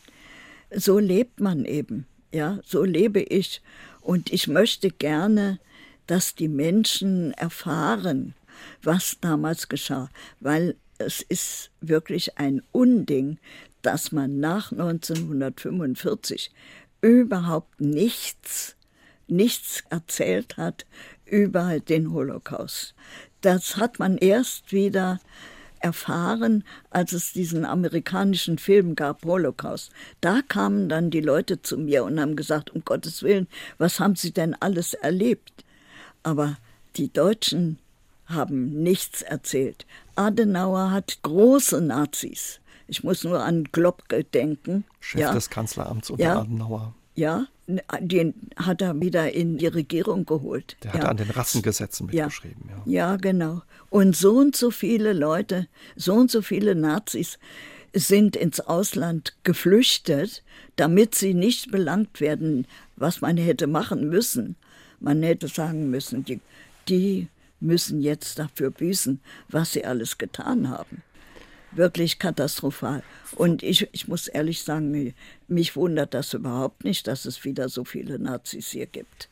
[0.75, 3.61] so lebt man eben, ja, so lebe ich.
[4.01, 5.59] Und ich möchte gerne,
[6.07, 8.33] dass die Menschen erfahren,
[8.81, 10.09] was damals geschah,
[10.39, 13.37] weil es ist wirklich ein Unding,
[13.83, 16.49] dass man nach 1945
[17.01, 18.75] überhaupt nichts,
[19.27, 20.87] nichts erzählt hat
[21.25, 22.93] über den Holocaust.
[23.41, 25.19] Das hat man erst wieder
[25.83, 29.91] erfahren, als es diesen amerikanischen Film gab, Holocaust.
[30.21, 33.47] Da kamen dann die Leute zu mir und haben gesagt, um Gottes Willen,
[33.77, 35.65] was haben Sie denn alles erlebt?
[36.23, 36.57] Aber
[36.95, 37.79] die Deutschen
[38.25, 39.85] haben nichts erzählt.
[40.15, 44.85] Adenauer hat große Nazis Ich muss nur an Globke denken.
[45.01, 45.33] Chef ja.
[45.33, 46.39] des Kanzleramts unter ja.
[46.39, 46.93] Adenauer.
[47.15, 50.75] Ja, den hat er wieder in die Regierung geholt.
[50.83, 51.09] Der hat ja.
[51.09, 52.69] an den Rassengesetzen mitgeschrieben.
[52.69, 52.75] Ja.
[52.85, 53.11] ja.
[53.11, 53.61] ja, genau.
[53.89, 57.39] Und so und so viele Leute, so und so viele Nazis
[57.93, 60.43] sind ins Ausland geflüchtet,
[60.75, 64.55] damit sie nicht belangt werden, was man hätte machen müssen.
[64.99, 66.41] Man hätte sagen müssen, die,
[66.89, 67.27] die
[67.59, 71.03] müssen jetzt dafür büßen, was sie alles getan haben
[71.75, 73.03] wirklich katastrophal.
[73.35, 75.13] Und ich, ich muss ehrlich sagen, mich,
[75.47, 79.29] mich wundert das überhaupt nicht, dass es wieder so viele Nazis hier gibt.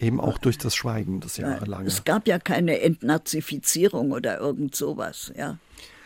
[0.00, 1.86] Eben auch durch das Schweigen, das jahrelange.
[1.86, 5.58] Es gab ja keine Entnazifizierung oder irgend sowas, ja.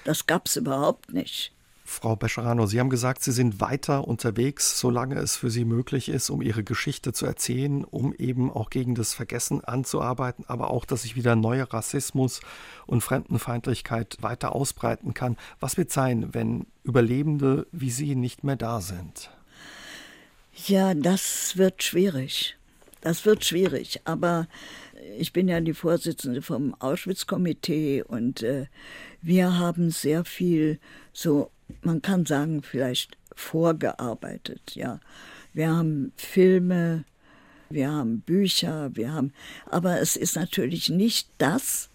[0.04, 1.52] Das gab es überhaupt nicht.
[1.88, 6.28] Frau Bescherano, Sie haben gesagt, Sie sind weiter unterwegs, solange es für Sie möglich ist,
[6.28, 11.02] um Ihre Geschichte zu erzählen, um eben auch gegen das Vergessen anzuarbeiten, aber auch, dass
[11.02, 12.40] sich wieder neuer Rassismus
[12.86, 15.38] und Fremdenfeindlichkeit weiter ausbreiten kann.
[15.60, 19.30] Was wird sein, wenn Überlebende wie Sie nicht mehr da sind?
[20.66, 22.56] Ja, das wird schwierig.
[23.00, 24.46] Das wird schwierig, aber
[25.18, 28.66] ich bin ja die Vorsitzende vom Auschwitz-Komitee und äh,
[29.22, 30.80] wir haben sehr viel
[31.12, 31.50] so
[31.82, 35.00] man kann sagen, vielleicht vorgearbeitet, ja.
[35.52, 37.04] Wir haben Filme,
[37.70, 39.32] wir haben Bücher, wir haben,
[39.66, 41.90] aber es ist natürlich nicht das,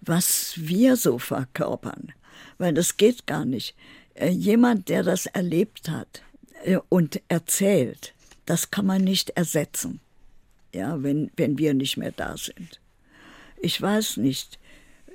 [0.00, 2.12] was wir so verkörpern,
[2.58, 3.74] weil das geht gar nicht.
[4.14, 6.22] Äh, jemand, der das erlebt hat
[6.64, 8.14] äh, und erzählt,
[8.46, 10.00] das kann man nicht ersetzen,
[10.74, 12.80] ja, wenn, wenn wir nicht mehr da sind.
[13.60, 14.58] Ich weiß nicht,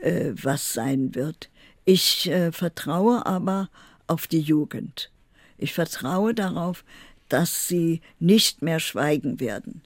[0.02, 1.50] äh, was sein wird.
[1.90, 3.70] Ich vertraue aber
[4.08, 5.12] auf die Jugend.
[5.58, 6.84] Ich vertraue darauf,
[7.30, 9.82] dass sie nicht mehr schweigen werden.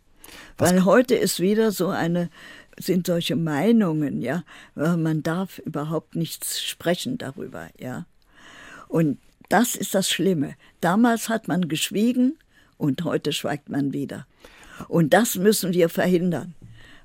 [0.57, 2.29] Was Weil heute ist wieder so eine,
[2.77, 4.43] sind solche Meinungen, ja,
[4.75, 8.05] man darf überhaupt nichts sprechen darüber, ja.
[8.87, 9.19] Und
[9.49, 10.55] das ist das Schlimme.
[10.79, 12.37] Damals hat man geschwiegen
[12.77, 14.25] und heute schweigt man wieder.
[14.87, 16.55] Und das müssen wir verhindern.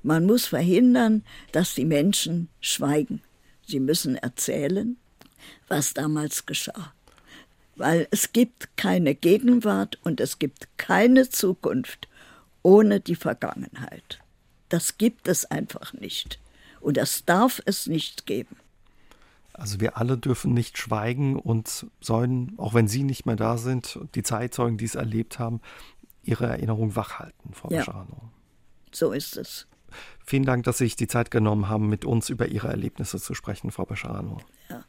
[0.03, 3.21] Man muss verhindern, dass die Menschen schweigen.
[3.65, 4.97] Sie müssen erzählen,
[5.67, 6.93] was damals geschah
[7.77, 12.07] weil es gibt keine Gegenwart und es gibt keine Zukunft
[12.63, 14.19] ohne die Vergangenheit.
[14.69, 16.39] Das gibt es einfach nicht.
[16.81, 18.57] Und das darf es nicht geben.
[19.53, 23.99] Also wir alle dürfen nicht schweigen und sollen, auch wenn Sie nicht mehr da sind,
[24.13, 25.61] die Zeitzeugen, die es erlebt haben,
[26.23, 28.29] ihre Erinnerung wachhalten, Frau ja, Beschano.
[28.91, 29.65] So ist es.
[30.25, 33.33] Vielen Dank, dass Sie sich die Zeit genommen haben, mit uns über Ihre Erlebnisse zu
[33.33, 34.37] sprechen, Frau Beschano.
[34.69, 34.83] Ja,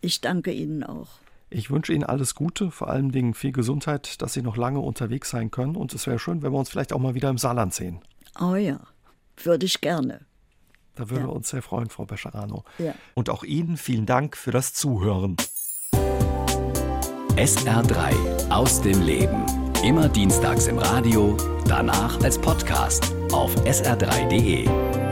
[0.00, 1.18] ich danke Ihnen auch.
[1.54, 5.30] Ich wünsche Ihnen alles Gute, vor allen Dingen viel Gesundheit, dass Sie noch lange unterwegs
[5.30, 5.76] sein können.
[5.76, 8.00] Und es wäre schön, wenn wir uns vielleicht auch mal wieder im Saarland sehen.
[8.40, 8.80] Oh ja,
[9.42, 10.26] würde ich gerne.
[10.96, 11.28] Da würden ja.
[11.28, 12.64] wir uns sehr freuen, Frau Bescherano.
[12.78, 12.94] Ja.
[13.14, 15.36] Und auch Ihnen vielen Dank für das Zuhören.
[17.36, 19.46] SR3 aus dem Leben.
[19.84, 21.36] Immer dienstags im Radio,
[21.68, 25.03] danach als Podcast auf sr3.de.